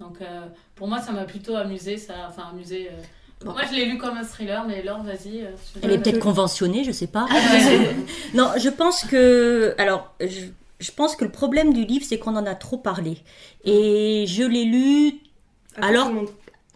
[0.01, 2.89] Donc euh, pour moi, ça m'a plutôt amusé, ça, enfin amusé.
[2.91, 3.45] Euh.
[3.45, 5.43] Moi, je l'ai lu comme un thriller, mais Laure, vas-y.
[5.43, 5.51] Euh,
[5.83, 7.27] Elle est peut-être conventionnée, je sais pas.
[8.35, 10.47] non, je pense que, alors, je,
[10.81, 13.19] je, pense que le problème du livre, c'est qu'on en a trop parlé.
[13.65, 15.21] Et je l'ai lu.
[15.77, 16.11] alors,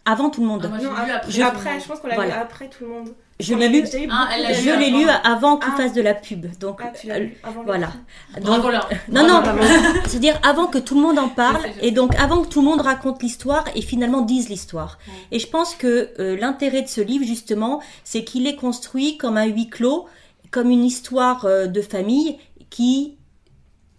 [0.05, 0.62] avant tout le monde.
[0.64, 2.35] Ah, moi, non, lu après, je, après, je pense qu'on l'a voilà.
[2.35, 3.14] lu après tout le monde.
[3.41, 5.76] Je l'ai lu, ah, je l'ai lu avant qu'il ah.
[5.76, 6.47] fasse de la pub.
[6.59, 7.93] Donc ah, tu lu avant voilà.
[8.41, 8.64] Donc,
[9.09, 9.43] non non,
[10.07, 12.80] c'est-à-dire avant que tout le monde en parle et donc avant que tout le monde
[12.80, 14.99] raconte l'histoire et finalement dise l'histoire.
[15.07, 15.14] Ouais.
[15.32, 19.36] Et je pense que euh, l'intérêt de ce livre justement, c'est qu'il est construit comme
[19.36, 20.07] un huis clos,
[20.51, 22.39] comme une histoire euh, de famille
[22.70, 23.18] qui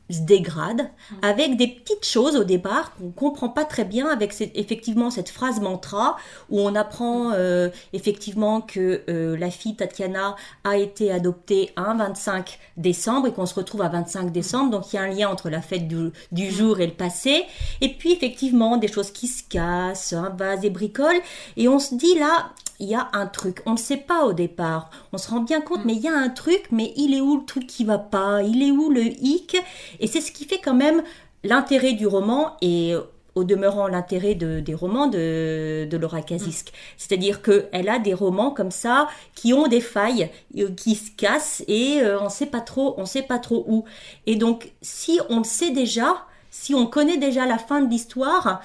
[0.09, 1.15] se dégrade mm.
[1.21, 5.29] avec des petites choses au départ qu'on comprend pas très bien avec cette, effectivement cette
[5.29, 6.17] phrase mantra
[6.49, 7.33] où on apprend mm.
[7.35, 13.45] euh, effectivement que euh, la fille Tatiana a été adoptée un 25 décembre et qu'on
[13.45, 16.11] se retrouve à 25 décembre donc il y a un lien entre la fête du,
[16.31, 16.51] du mm.
[16.51, 17.45] jour et le passé
[17.81, 21.21] et puis effectivement des choses qui se cassent un vase et bricoles
[21.57, 23.61] et on se dit là il y a un truc.
[23.65, 24.89] On ne sait pas au départ.
[25.13, 27.37] On se rend bien compte, mais il y a un truc, mais il est où
[27.37, 28.41] le truc qui va pas?
[28.43, 29.57] Il est où le hic?
[29.99, 31.03] Et c'est ce qui fait quand même
[31.43, 32.95] l'intérêt du roman et
[33.35, 36.73] au demeurant l'intérêt de, des romans de, de Laura Kazisk.
[36.97, 41.63] C'est-à-dire qu'elle a des romans comme ça qui ont des failles, euh, qui se cassent
[41.67, 43.85] et euh, on sait pas trop, on sait pas trop où.
[44.25, 48.61] Et donc, si on le sait déjà, si on connaît déjà la fin de l'histoire,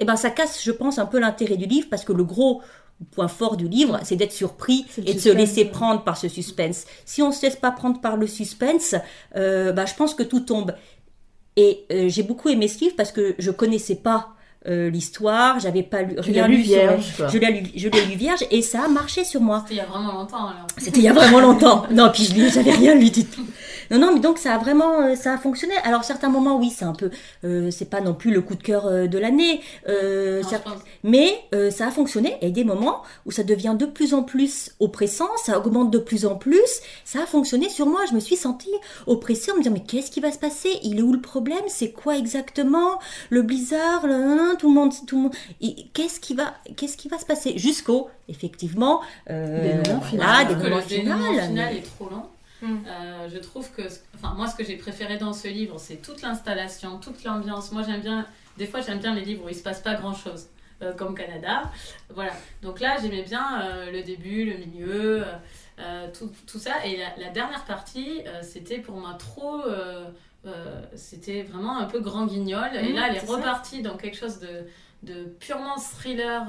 [0.00, 2.62] eh ben ça casse, je pense, un peu l'intérêt du livre parce que le gros
[3.04, 6.84] point fort du livre, c'est d'être surpris et de se laisser prendre par ce suspense.
[7.04, 8.94] Si on ne se laisse pas prendre par le suspense,
[9.36, 10.74] euh, bah, je pense que tout tombe.
[11.56, 14.34] Et euh, j'ai beaucoup aimé ce livre parce que je connaissais pas
[14.66, 17.14] euh, l'histoire, j'avais pas lu, rien lu, vierge.
[17.30, 19.62] je l'ai lu, je l'ai lu vierge et ça a marché sur moi.
[19.68, 20.66] C'était il y a vraiment longtemps alors.
[20.78, 21.86] C'était il y a vraiment longtemps.
[21.90, 23.44] Non, puis je j'avais rien lu du tout.
[23.94, 25.74] Non, non, mais donc ça a vraiment, euh, ça a fonctionné.
[25.84, 27.10] Alors certains moments, oui, c'est un peu,
[27.44, 30.42] euh, c'est pas non plus le coup de cœur euh, de l'année, euh,
[31.04, 32.36] mais euh, ça a fonctionné.
[32.40, 36.26] Et des moments où ça devient de plus en plus oppressant, ça augmente de plus
[36.26, 36.80] en plus.
[37.04, 38.00] Ça a fonctionné sur moi.
[38.08, 38.74] Je me suis sentie
[39.06, 40.70] oppressée en me disant mais qu'est-ce qui va se passer?
[40.82, 41.62] Il est où le problème?
[41.68, 42.98] C'est quoi exactement?
[43.30, 45.34] Le blizzard, le, tout le monde, tout le monde.
[45.92, 47.58] Qu'est-ce qui va, qu'est-ce qui va se passer?
[47.58, 52.28] Jusqu'au effectivement, euh, des moments voilà, des moments final est trop lent.
[52.64, 52.84] Mm.
[52.86, 53.82] Euh, je trouve que,
[54.14, 57.72] enfin, moi, ce que j'ai préféré dans ce livre, c'est toute l'installation, toute l'ambiance.
[57.72, 60.14] Moi, j'aime bien, des fois, j'aime bien les livres où il se passe pas grand
[60.14, 60.48] chose,
[60.82, 61.70] euh, comme Canada.
[62.10, 62.32] Voilà.
[62.62, 65.24] Donc là, j'aimais bien euh, le début, le milieu,
[66.16, 66.84] tout, tout, ça.
[66.86, 69.62] Et la, la dernière partie, c'était pour moi trop.
[70.94, 72.70] c'était vraiment un peu grand guignol.
[72.74, 74.66] et mm, là, elle est, est repartie dans quelque chose de,
[75.02, 76.46] de purement thriller.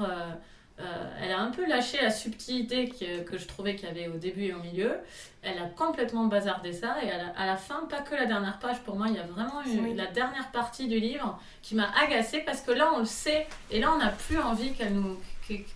[0.78, 0.82] Euh,
[1.22, 4.18] elle a un peu lâché la subtilité que, que je trouvais qu'il y avait au
[4.18, 4.98] début et au milieu.
[5.42, 6.96] Elle a complètement bazardé ça.
[7.02, 9.18] Et à la, à la fin, pas que la dernière page, pour moi, il y
[9.18, 9.94] a vraiment eu oui.
[9.94, 13.46] la dernière partie du livre qui m'a agacée parce que là, on le sait.
[13.70, 15.18] Et là, on n'a plus envie qu'elle nous,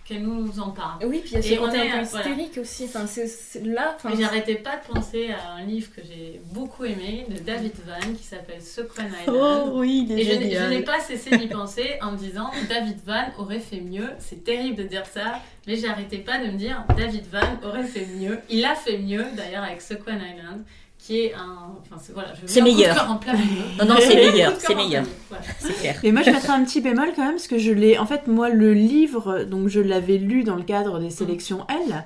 [0.05, 1.05] qu'elle nous en parle.
[1.05, 2.61] Oui, puis il y a ce côté un peu hystérique voilà.
[2.61, 2.85] aussi.
[2.85, 3.95] Enfin, c'est là.
[3.95, 8.13] Enfin, j'arrêtais pas de penser à un livre que j'ai beaucoup aimé de David Van
[8.13, 9.37] qui s'appelle Secret Island.
[9.67, 10.49] Oh oui, il est Et génial.
[10.51, 14.09] je, je n'ai pas cessé d'y penser en me disant David Van aurait fait mieux.
[14.19, 18.05] C'est terrible de dire ça, mais j'arrêtais pas de me dire David Van aurait fait
[18.05, 18.39] mieux.
[18.49, 20.63] Il a fait mieux d'ailleurs avec Secret Island
[21.01, 21.73] qui est un.
[21.81, 22.33] Enfin, c'est voilà,
[22.63, 23.09] meilleur.
[23.09, 23.33] En plein
[23.79, 25.03] non, non, c'est meilleur, c'est meilleur.
[25.29, 25.43] Voilà.
[25.59, 25.99] C'est clair.
[26.03, 27.97] Et moi, je mettrais un petit bémol quand même, parce que je l'ai.
[27.97, 32.05] En fait, moi, le livre, donc je l'avais lu dans le cadre des sélections L.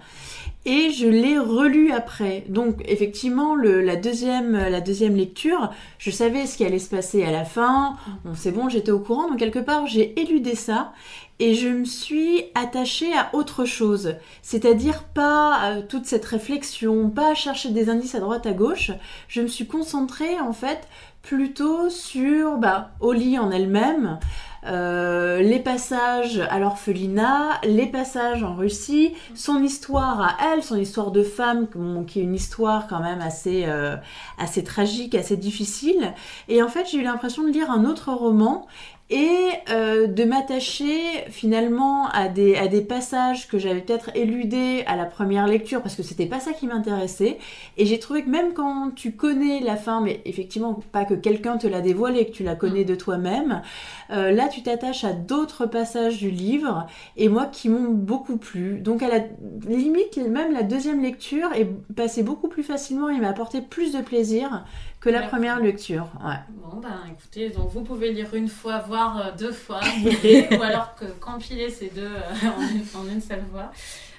[0.67, 2.43] Et je l'ai relu après.
[2.49, 7.23] Donc effectivement, le, la, deuxième, la deuxième lecture, je savais ce qui allait se passer
[7.23, 7.97] à la fin.
[8.23, 9.29] Bon, c'est bon, j'étais au courant.
[9.29, 10.91] Donc quelque part, j'ai éludé ça
[11.39, 17.35] et je me suis attachée à autre chose, c'est-à-dire pas euh, toute cette réflexion, pas
[17.35, 18.91] chercher des indices à droite à gauche.
[19.27, 20.87] Je me suis concentrée en fait
[21.21, 24.19] plutôt sur bah, Oli en elle-même,
[24.67, 31.11] euh, les passages à l'orphelinat, les passages en Russie, son histoire à elle, son histoire
[31.11, 31.67] de femme,
[32.07, 33.95] qui est une histoire quand même assez, euh,
[34.37, 36.13] assez tragique, assez difficile.
[36.47, 38.67] Et en fait, j'ai eu l'impression de lire un autre roman
[39.11, 40.99] et euh, de m'attacher
[41.29, 45.93] finalement à des, à des passages que j'avais peut-être éludés à la première lecture parce
[45.93, 47.37] que c'était pas ça qui m'intéressait.
[47.77, 51.57] Et j'ai trouvé que même quand tu connais la fin, mais effectivement pas que quelqu'un
[51.57, 53.61] te l'a dévoilé, que tu la connais de toi-même,
[54.09, 58.79] euh, là tu t'attaches à d'autres passages du livre et moi qui m'ont beaucoup plu.
[58.79, 59.19] Donc à la
[59.67, 64.01] limite, même la deuxième lecture est passée beaucoup plus facilement et m'a apporté plus de
[64.01, 64.65] plaisir
[65.05, 66.07] que la première lecture.
[66.23, 66.39] Ouais.
[66.49, 69.79] Bon, ben écoutez, donc vous pouvez lire une fois, voire euh, deux fois,
[70.51, 72.47] ou alors que compiler ces deux euh,
[72.95, 73.71] en, une, seule fois.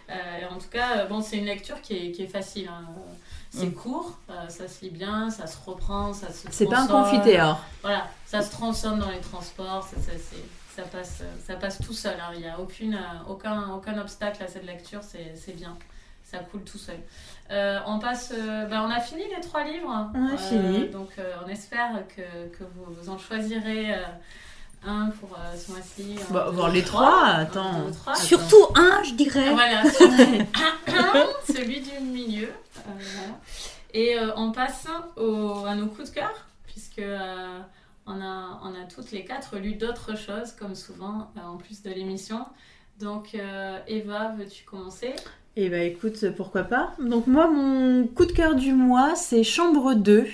[0.08, 0.14] Euh,
[0.48, 2.68] en tout cas, bon, c'est une lecture qui est, qui est facile.
[2.68, 2.84] Hein.
[3.50, 3.74] C'est mm.
[3.74, 4.16] court,
[4.48, 6.46] ça se lit bien, ça se reprend, ça se.
[6.52, 7.60] C'est pas un confiteor.
[7.82, 10.12] Voilà, ça se transforme dans les transports, ça, ça,
[10.76, 12.16] ça passe, ça passe tout seul.
[12.20, 12.30] Hein.
[12.34, 12.96] Il n'y a aucune,
[13.28, 15.76] aucun, aucun obstacle à cette lecture, c'est bien
[16.30, 16.98] ça coule tout seul.
[17.50, 20.10] Euh, on passe, euh, bah, on a fini les trois livres.
[20.14, 20.88] On a euh, fini.
[20.88, 21.10] Donc
[21.44, 23.94] on espère que, que vous, en choisirez
[24.84, 26.16] un pour ce mois-ci.
[26.30, 27.86] Bah, voir les trois, attends.
[28.14, 29.52] Surtout un, je dirais.
[29.52, 29.82] Voilà,
[31.46, 32.52] celui du milieu.
[33.94, 34.86] Et on passe
[35.16, 36.34] au, à nos coups de cœur,
[36.66, 37.02] puisque
[38.06, 41.90] on, a, on a toutes les quatre lu d'autres choses, comme souvent, en plus de
[41.90, 42.44] l'émission.
[42.98, 43.36] Donc,
[43.86, 45.14] Eva, veux-tu commencer?
[45.58, 46.92] Eh bien écoute, pourquoi pas.
[46.98, 50.26] Donc moi, mon coup de cœur du mois, c'est Chambre 2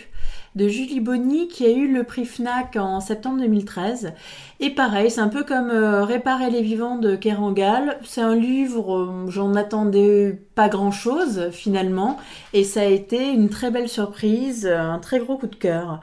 [0.56, 4.14] de Julie Bonny qui a eu le prix FNAC en septembre 2013.
[4.58, 7.98] Et pareil, c'est un peu comme euh, Réparer les vivants de Kerangal.
[8.04, 12.18] C'est un livre, euh, j'en attendais pas grand-chose finalement.
[12.52, 16.00] Et ça a été une très belle surprise, un très gros coup de cœur.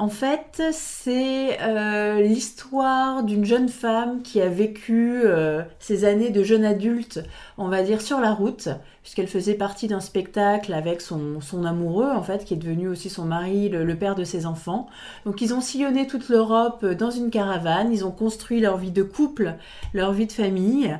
[0.00, 6.44] En fait, c'est euh, l'histoire d'une jeune femme qui a vécu euh, ses années de
[6.44, 7.20] jeune adulte,
[7.56, 8.68] on va dire, sur la route,
[9.02, 13.24] puisqu'elle faisait partie d'un spectacle avec son, amoureux, en fait, qui est devenu aussi son
[13.24, 14.86] mari, le, père de ses enfants.
[15.26, 19.02] Donc ils ont sillonné toute l'Europe dans une caravane, ils ont construit leur vie de
[19.02, 19.54] couple,
[19.94, 20.96] leur vie de famille,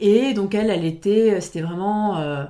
[0.00, 2.18] et donc elle, elle était, c'était vraiment...
[2.18, 2.46] Euh, euh,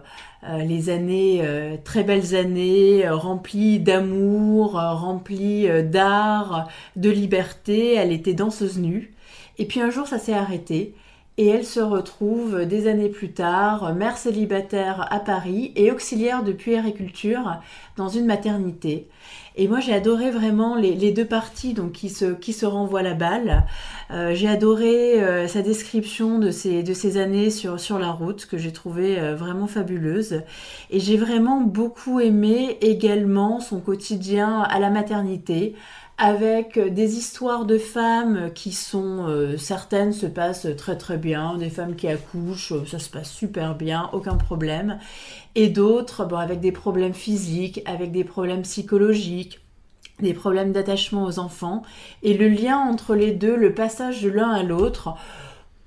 [0.59, 7.95] les années, euh, très belles années, euh, remplies d'amour, remplies d'art, de liberté.
[7.95, 9.14] Elle était danseuse nue.
[9.59, 10.95] Et puis un jour, ça s'est arrêté.
[11.36, 16.53] Et elle se retrouve des années plus tard, mère célibataire à Paris et auxiliaire de
[16.53, 17.57] puériculture
[17.97, 19.09] dans une maternité.
[19.57, 23.14] Et moi, j'ai adoré vraiment les, deux parties donc, qui, se, qui se renvoient la
[23.14, 23.64] balle.
[24.11, 28.46] Euh, j'ai adoré euh, sa description de ces, de ces années sur, sur la route,
[28.46, 30.42] que j'ai trouvé euh, vraiment fabuleuse.
[30.90, 35.76] Et j'ai vraiment beaucoup aimé également son quotidien à la maternité,
[36.16, 41.96] avec des histoires de femmes qui sont, certaines se passent très très bien, des femmes
[41.96, 44.98] qui accouchent, ça se passe super bien, aucun problème,
[45.56, 49.60] et d'autres bon, avec des problèmes physiques, avec des problèmes psychologiques,
[50.20, 51.82] des problèmes d'attachement aux enfants,
[52.22, 55.14] et le lien entre les deux, le passage de l'un à l'autre.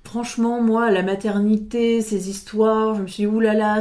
[0.04, 3.80] Franchement, moi, la maternité, ces histoires, je me suis dit, oulala,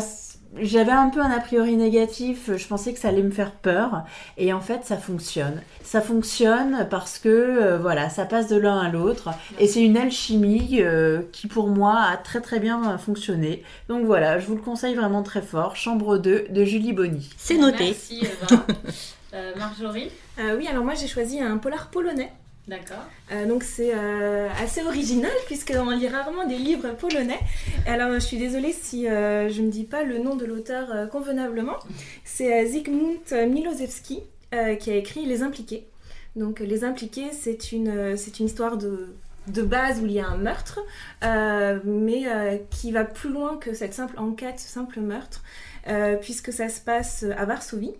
[0.60, 4.04] j'avais un peu un a priori négatif, je pensais que ça allait me faire peur,
[4.38, 5.62] et en fait, ça fonctionne.
[5.84, 9.30] Ça fonctionne parce que, euh, voilà, ça passe de l'un à l'autre,
[9.60, 13.64] et c'est une alchimie euh, qui, pour moi, a très très bien fonctionné.
[13.90, 15.76] Donc voilà, je vous le conseille vraiment très fort.
[15.76, 17.30] Chambre 2 de Julie Bonny.
[17.38, 17.86] C'est noté.
[17.86, 18.64] Merci, Eva.
[19.34, 20.10] Euh, Marjorie?
[20.40, 22.32] Oui, alors moi, j'ai choisi un polar polonais.
[22.68, 23.06] D'accord.
[23.32, 27.40] Euh, donc c'est euh, assez original puisqu'on lit rarement des livres polonais.
[27.86, 31.78] Alors je suis désolée si euh, je ne dis pas le nom de l'auteur convenablement.
[32.26, 34.22] C'est Zygmunt Milosevski
[34.80, 35.88] qui a écrit Les Impliqués.
[36.36, 39.16] Donc Les Impliqués, c'est une, c'est une histoire de,
[39.48, 40.80] de base où il y a un meurtre,
[41.86, 42.26] mais
[42.70, 45.42] qui va plus loin que cette simple enquête, ce simple meurtre,
[46.22, 47.94] puisque ça se passe à Varsovie.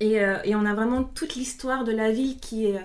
[0.00, 0.14] Et,
[0.44, 2.80] et on a vraiment toute l'histoire de la ville qui est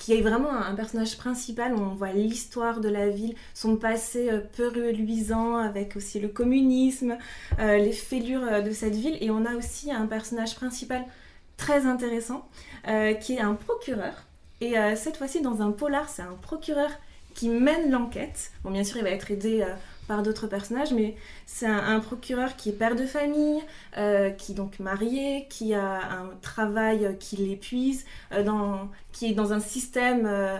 [0.00, 1.74] qui est vraiment un personnage principal.
[1.74, 7.18] On voit l'histoire de la ville, son passé euh, peu reluisant avec aussi le communisme,
[7.58, 9.18] euh, les fêlures euh, de cette ville.
[9.20, 11.04] Et on a aussi un personnage principal
[11.58, 12.48] très intéressant
[13.20, 14.24] qui est un procureur.
[14.62, 16.88] Et cette fois-ci, dans un polar, c'est un procureur
[17.34, 18.52] qui mène l'enquête.
[18.64, 19.66] Bon, bien sûr, il va être aidé
[20.10, 21.14] par d'autres personnages, mais
[21.46, 23.60] c'est un, procureur qui est père de famille,
[23.96, 28.42] euh, qui est donc marié, qui a un travail qui l'épuise, euh,
[29.12, 30.58] qui est dans un système euh,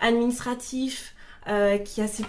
[0.00, 1.16] administratif
[1.84, 2.24] qui a ses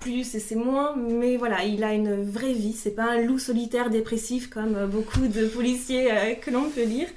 [0.00, 2.74] plus et ses moins, mais voilà, il a une vraie vie.
[2.74, 7.08] C'est pas un loup solitaire dépressif comme beaucoup de policiers que l'on peut lire.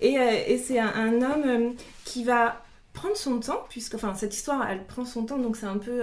[0.00, 4.84] Et, c'est un, un, homme qui va prendre son temps, puisque enfin cette histoire, elle
[4.86, 6.02] prend son temps, donc c'est un peu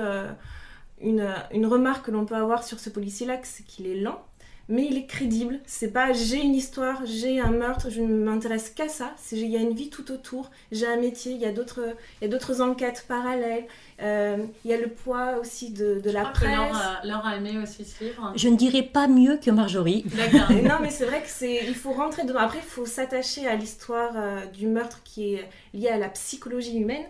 [1.03, 4.21] une, remarque que l'on peut avoir sur ce policier-là, c'est qu'il est lent.
[4.69, 5.59] mais il est crédible.
[5.65, 9.11] C'est pas j'ai une histoire, j'ai un meurtre, je ne m'intéresse qu'à ça.
[9.17, 11.95] C'est il y a une vie tout autour, j'ai un métier, il y a d'autres,
[12.21, 13.65] il y a d'autres enquêtes parallèles.
[14.01, 16.55] Euh, il y a le poids aussi de, de Je la crois que presse.
[16.55, 18.33] Laure a, Laure a aimé aussi ce livre.
[18.35, 20.05] Je ne dirais pas mieux que Marjorie.
[20.05, 20.51] D'accord.
[20.63, 22.39] Non, mais c'est vrai que c'est, il faut rentrer dedans.
[22.39, 26.77] Après, il faut s'attacher à l'histoire euh, du meurtre qui est liée à la psychologie
[26.77, 27.05] humaine.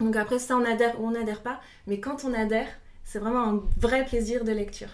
[0.00, 1.60] Donc après, ça, on adhère ou on n'adhère pas.
[1.86, 2.68] Mais quand on adhère,
[3.06, 4.88] c'est vraiment un vrai plaisir de lecture.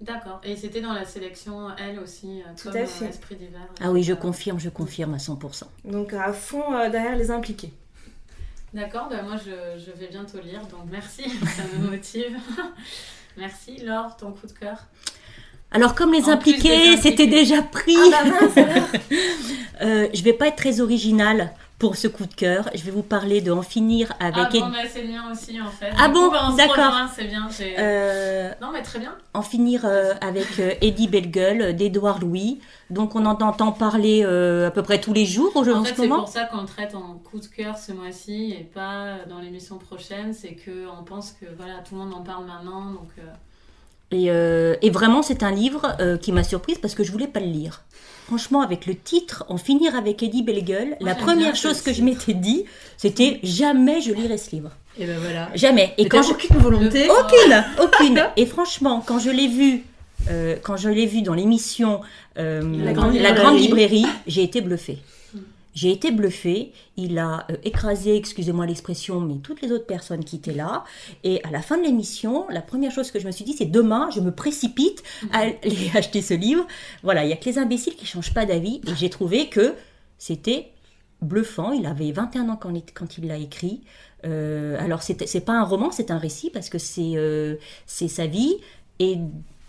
[0.00, 0.40] D'accord.
[0.44, 3.06] Et c'était dans la sélection, elle aussi, euh, Tout comme à euh, fait.
[3.06, 3.60] Esprit d'hiver.
[3.80, 5.64] Ah oui, je Euh, confirme, je confirme à 100%.
[5.84, 7.72] Donc à fond euh, derrière les impliqués.
[8.72, 11.22] D'accord, ben moi je, je vais bientôt lire, donc merci,
[11.56, 12.36] ça me motive.
[13.36, 13.78] merci.
[13.78, 14.86] Laure, ton coup de cœur
[15.72, 16.96] Alors comme les En impliqués, impliqués.
[17.02, 18.88] c'était déjà pris, Ah bah mince alors
[19.82, 22.68] euh, je vais pas être très originale pour ce coup de cœur.
[22.74, 24.36] Je vais vous parler de En finir avec...
[24.46, 25.90] Ah Ed- bon, bah, c'est le mien aussi en fait.
[25.98, 26.92] Ah Du bon, bah, d'accord.
[27.14, 27.48] C'est bien.
[27.78, 29.14] Euh, Non mais très bien.
[29.34, 32.60] en finir euh, avec euh, Eddie Bellegueule d'Edouard Louis.
[32.90, 35.94] Donc on en entend parler euh, à peu près tous les jours au- en, fait,
[35.96, 39.78] c'est pour ça qu'on traite en coup de cœur ce mois-ci et pas dans l'émission
[39.78, 40.32] prochaine.
[40.34, 43.10] C'est que on pense que voilà, tout le monde en parle maintenant, donc
[44.10, 47.26] Et, euh, et vraiment, c'est un livre euh, qui m'a surprise parce que je voulais
[47.26, 47.82] pas le lire.
[48.26, 52.34] Franchement, avec le titre, En finir avec Eddie Bellegueule, la première chose que je m'étais
[52.34, 52.64] dit,
[52.98, 54.70] c'était jamais je lirai ce livre.
[54.98, 55.48] Et ben voilà.
[55.54, 55.94] Jamais.
[55.96, 56.32] Et quand je...
[56.32, 57.08] aucune volonté.
[57.08, 58.22] Aucune, aucune.
[58.36, 59.84] Et franchement, quand je l'ai vu,
[60.30, 62.02] euh, quand je l'ai vu dans l'émission
[62.38, 63.40] euh, La Grande La Librairie.
[63.40, 64.98] Grande Librairie, j'ai été bluffée.
[65.78, 66.72] J'ai été bluffée.
[66.96, 70.82] Il a euh, écrasé, excusez-moi l'expression, mais toutes les autres personnes qui étaient là.
[71.22, 73.70] Et à la fin de l'émission, la première chose que je me suis dit, c'est
[73.70, 76.66] demain, je me précipite à aller acheter ce livre.
[77.04, 78.80] Voilà, il y a que les imbéciles qui changent pas d'avis.
[78.88, 79.74] Et j'ai trouvé que
[80.18, 80.72] c'était
[81.22, 81.70] bluffant.
[81.70, 83.82] Il avait 21 ans quand il, quand il l'a écrit.
[84.26, 87.54] Euh, alors, c'est pas un roman, c'est un récit parce que c'est euh,
[87.86, 88.56] sa vie.
[88.98, 89.16] Et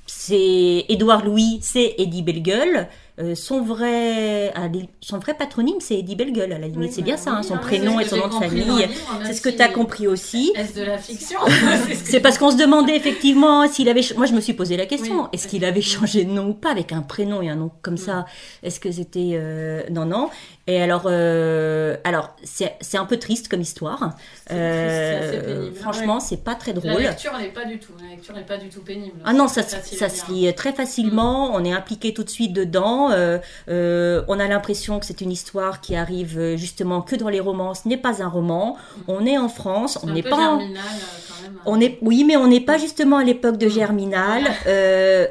[0.08, 2.88] c'est Édouard Louis, c'est Eddie Bellegueule.
[3.22, 6.90] Euh, son, vrai, allez, son vrai patronyme, c'est Eddie Bellegueule, à la limite.
[6.90, 8.88] Oui, c'est bien bah ça, hein, son prénom et son nom de famille.
[9.26, 10.54] C'est ce que tu as compris aussi.
[10.56, 11.40] Est-ce de la fiction
[12.06, 14.02] C'est parce qu'on se demandait effectivement s'il avait.
[14.16, 16.72] Moi, je me suis posé la question est-ce qu'il avait changé de nom ou pas
[16.72, 18.26] avec un prénom et un nom comme ça?
[18.64, 20.30] Est-ce que c'était euh, non non
[20.68, 24.16] Et alors, euh, alors c'est un peu triste comme histoire.
[24.46, 25.76] Triste, pénible.
[25.76, 27.02] franchement, c'est pas très La drôle.
[27.02, 27.92] lecture n'est pas du tout.
[28.02, 29.20] La lecture n'est pas du tout pénible.
[29.26, 33.09] Ah non, ça, ça se lit très facilement, on est impliqué tout de suite dedans,
[33.12, 33.38] euh,
[33.70, 37.40] euh, on a l'impression que c'est une histoire qui arrive euh, justement que dans les
[37.40, 40.84] romans, ce n'est pas un roman, on est en France, on n'est pas en- germinal,
[41.28, 41.60] quand même.
[41.66, 43.70] on est, oui, mais on n'est pas justement à l'époque de Mm.
[43.70, 44.44] Germinal.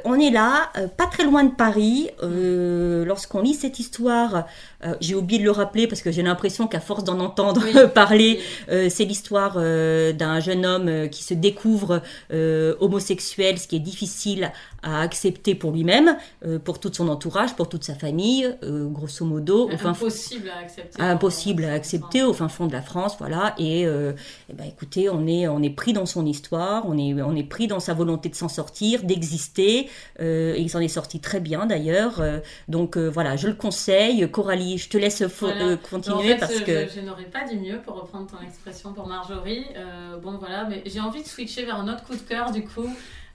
[0.05, 2.09] On est là, pas très loin de Paris.
[2.23, 4.47] Lorsqu'on lit cette histoire,
[4.85, 7.73] euh, j'ai oublié de le rappeler parce que j'ai l'impression qu'à force d'en entendre Oui.
[7.95, 13.81] parler, euh, c'est l'histoire euh, d'un jeune homme qui se découvre homosexuel, ce qui est
[13.81, 14.53] difficile
[14.83, 16.17] à accepter pour lui-même,
[16.65, 19.69] pour tout son entourage, pour toute sa famille, grosso modo.
[19.69, 21.03] au Impossible à accepter.
[21.03, 23.55] impossible à accepter au fin fond de la France, voilà.
[23.59, 27.35] Et, eh ben, écoutez, on est, on est pris dans son histoire, on est, on
[27.35, 29.89] est pris dans sa volonté de s'en sortir, d'exister.
[30.21, 32.23] et il s'en est sorti très bien d'ailleurs.
[32.69, 34.29] donc voilà, je le conseille.
[34.31, 35.65] Coralie, je te laisse Voilà.
[35.69, 36.89] euh, continuer en fait, parce que.
[36.89, 39.65] je n'aurais pas dit mieux pour reprendre ton expression pour Marjorie.
[39.77, 42.65] Euh, bon voilà, mais j'ai envie de switcher vers un autre coup de cœur du
[42.65, 42.91] coup.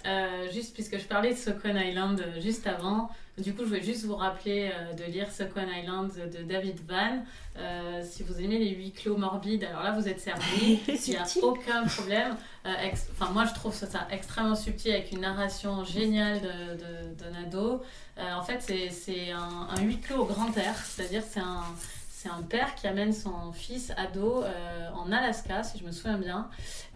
[0.05, 3.81] Euh, juste puisque je parlais de Second Island euh, juste avant, du coup je voulais
[3.83, 7.23] juste vous rappeler euh, de lire Second Island de David Van.
[7.57, 10.79] Euh, si vous aimez les huis clos morbides, alors là vous êtes servis.
[10.87, 12.35] Il n'y a aucun problème.
[12.65, 12.69] Euh,
[13.11, 17.29] Enfin, moi, je trouve ça, ça extrêmement subtil avec une narration géniale de, de, de
[17.33, 17.81] Nado.
[18.17, 18.61] En fait,
[18.91, 21.63] c'est- un, un huis clos au grand air, c'est-à-dire c'est un,
[22.09, 26.17] c'est un père qui amène son fils ado euh, en Alaska, si je me souviens
[26.17, 26.47] bien,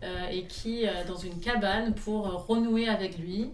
[0.04, 3.50] euh, et qui, euh, dans une cabane, pour renouer avec lui.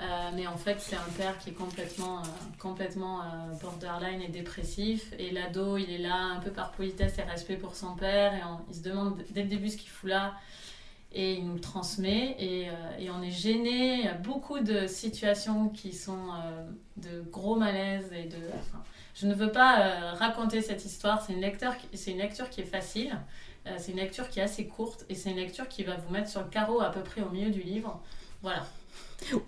[0.00, 2.22] Euh, mais en fait, c'est un père qui est complètement, euh,
[2.58, 3.24] complètement euh,
[3.62, 5.12] borderline et dépressif.
[5.18, 8.34] Et l'ado, il est là un peu par politesse et respect pour son père.
[8.34, 10.34] Et il se demande dès le début ce qu'il fout là.
[11.12, 12.36] Et il nous le transmet.
[12.38, 12.68] Et,
[12.98, 14.00] et on est gêné.
[14.00, 16.28] Il y a beaucoup de situations qui sont
[16.98, 18.12] de gros malaise.
[18.12, 18.36] Et de,
[19.14, 21.24] je ne veux pas raconter cette histoire.
[21.24, 21.52] C'est une,
[21.94, 23.16] c'est une lecture qui est facile.
[23.78, 25.06] C'est une lecture qui est assez courte.
[25.08, 27.30] Et c'est une lecture qui va vous mettre sur le carreau à peu près au
[27.30, 27.98] milieu du livre.
[28.42, 28.66] Voilà.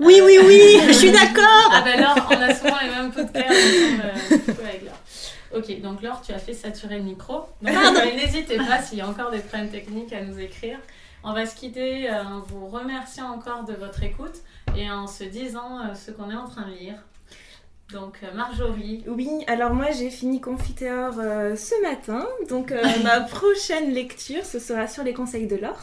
[0.00, 1.70] Oui, oui, oui, je suis d'accord.
[1.72, 3.44] Ah ben Laure, on a souvent les mêmes coups de cœur.
[3.46, 4.02] ensemble,
[4.58, 4.98] euh, avec Laure.
[5.56, 7.42] Ok, donc Laure, tu as fait saturer le micro.
[7.62, 10.78] Donc, euh, N'hésitez pas s'il y a encore des problèmes techniques à nous écrire.
[11.24, 14.36] On va se quitter euh, en vous remerciant encore de votre écoute
[14.76, 16.94] et en se disant euh, ce qu'on est en train de lire.
[17.92, 23.20] Donc euh, Marjorie, Oui, alors moi j'ai fini Confiteor euh, ce matin, donc euh, ma
[23.20, 25.78] prochaine lecture ce sera sur les conseils de l'or,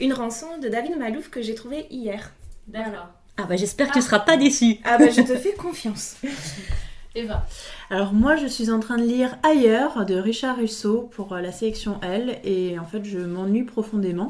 [0.00, 2.30] une rançon de David Malouf que j'ai trouvé hier.
[2.68, 3.08] d'accord.
[3.38, 4.78] Ah bah j'espère que tu seras pas déçu.
[4.84, 6.16] Ah bah je te fais confiance.
[7.14, 7.46] Eva.
[7.90, 11.50] Alors moi, je suis en train de lire Ailleurs de Richard Russo pour euh, la
[11.52, 14.28] sélection L et en fait, je m'ennuie profondément.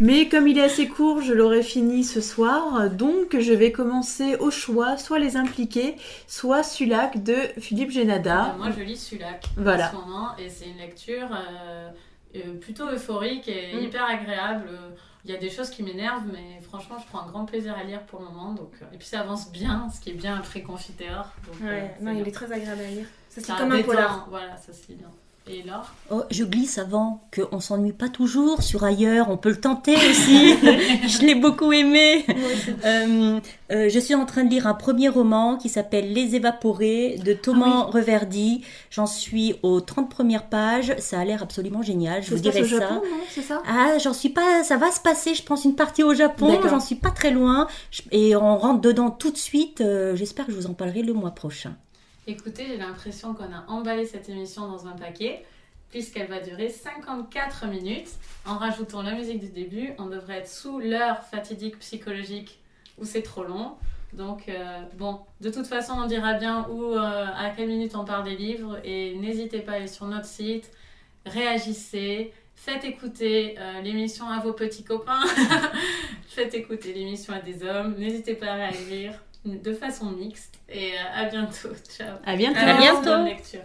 [0.00, 4.36] Mais comme il est assez court, je l'aurai fini ce soir, donc je vais commencer
[4.36, 5.96] au choix, soit Les Impliqués,
[6.26, 8.54] soit Sulac de Philippe Génada.
[8.54, 9.88] Euh, moi, je lis Sulac Voilà.
[9.88, 11.88] en ce moment et c'est une lecture euh,
[12.36, 13.80] euh, plutôt euphorique et Mm.
[13.84, 14.70] hyper agréable.
[15.24, 17.82] Il y a des choses qui m'énervent, mais franchement, je prends un grand plaisir à
[17.82, 18.52] lire pour le moment.
[18.52, 21.32] Donc, euh, et puis ça avance bien, ce qui est bien après Confiteor.
[21.46, 23.06] Donc, euh, Ouais, c'est non, il est très agréable à lire.
[23.30, 24.26] Ça lit comme un détend, polar.
[24.28, 25.10] Voilà, ça se lit bien.
[25.46, 29.60] Et Laure Oh, je glisse avant qu'on s'ennuie pas toujours sur ailleurs, on peut le
[29.60, 30.54] tenter aussi.
[30.62, 32.24] je l'ai beaucoup aimé.
[32.82, 33.40] Euh,
[33.70, 37.34] euh, je suis en train de lire un premier roman qui s'appelle Les Évaporés de
[37.34, 38.64] Thomas Reverdy.
[38.90, 40.94] J'en suis aux 30 premières pages.
[40.96, 42.22] Ça a l'air absolument génial.
[42.22, 42.78] Je Ça vous dirai au ça.
[42.78, 43.42] Japon, non?
[43.42, 43.62] Ça?
[43.68, 44.64] Ah, j'en suis pas.
[44.64, 46.58] Ça va se passer, je pense, une partie au Japon.
[46.66, 47.68] J'en suis pas très loin.
[48.12, 49.82] Et on rentre dedans tout de suite.
[49.82, 51.76] Euh, J'espère que je vous en parlerai le mois prochain.
[52.26, 55.44] Écoutez, j'ai l'impression qu'on a emballé cette émission dans un paquet,
[55.90, 58.08] puisqu'elle va durer 54 minutes.
[58.46, 62.60] En rajoutant la musique du début, on devrait être sous l'heure fatidique psychologique
[62.96, 63.76] où c'est trop long.
[64.14, 68.06] Donc, euh, bon, de toute façon, on dira bien où, euh, à quelle minute on
[68.06, 68.80] parle des livres.
[68.84, 70.70] Et n'hésitez pas à aller sur notre site,
[71.26, 75.26] réagissez, faites écouter euh, l'émission à vos petits copains,
[76.28, 77.96] faites écouter l'émission à des hommes.
[77.98, 79.12] N'hésitez pas à réagir
[79.44, 80.58] de façon mixte.
[80.68, 81.70] Et euh, à bientôt.
[81.88, 82.16] Ciao.
[82.24, 82.58] À bientôt.
[82.58, 83.02] À bientôt.
[83.02, 83.60] Bonne lecture.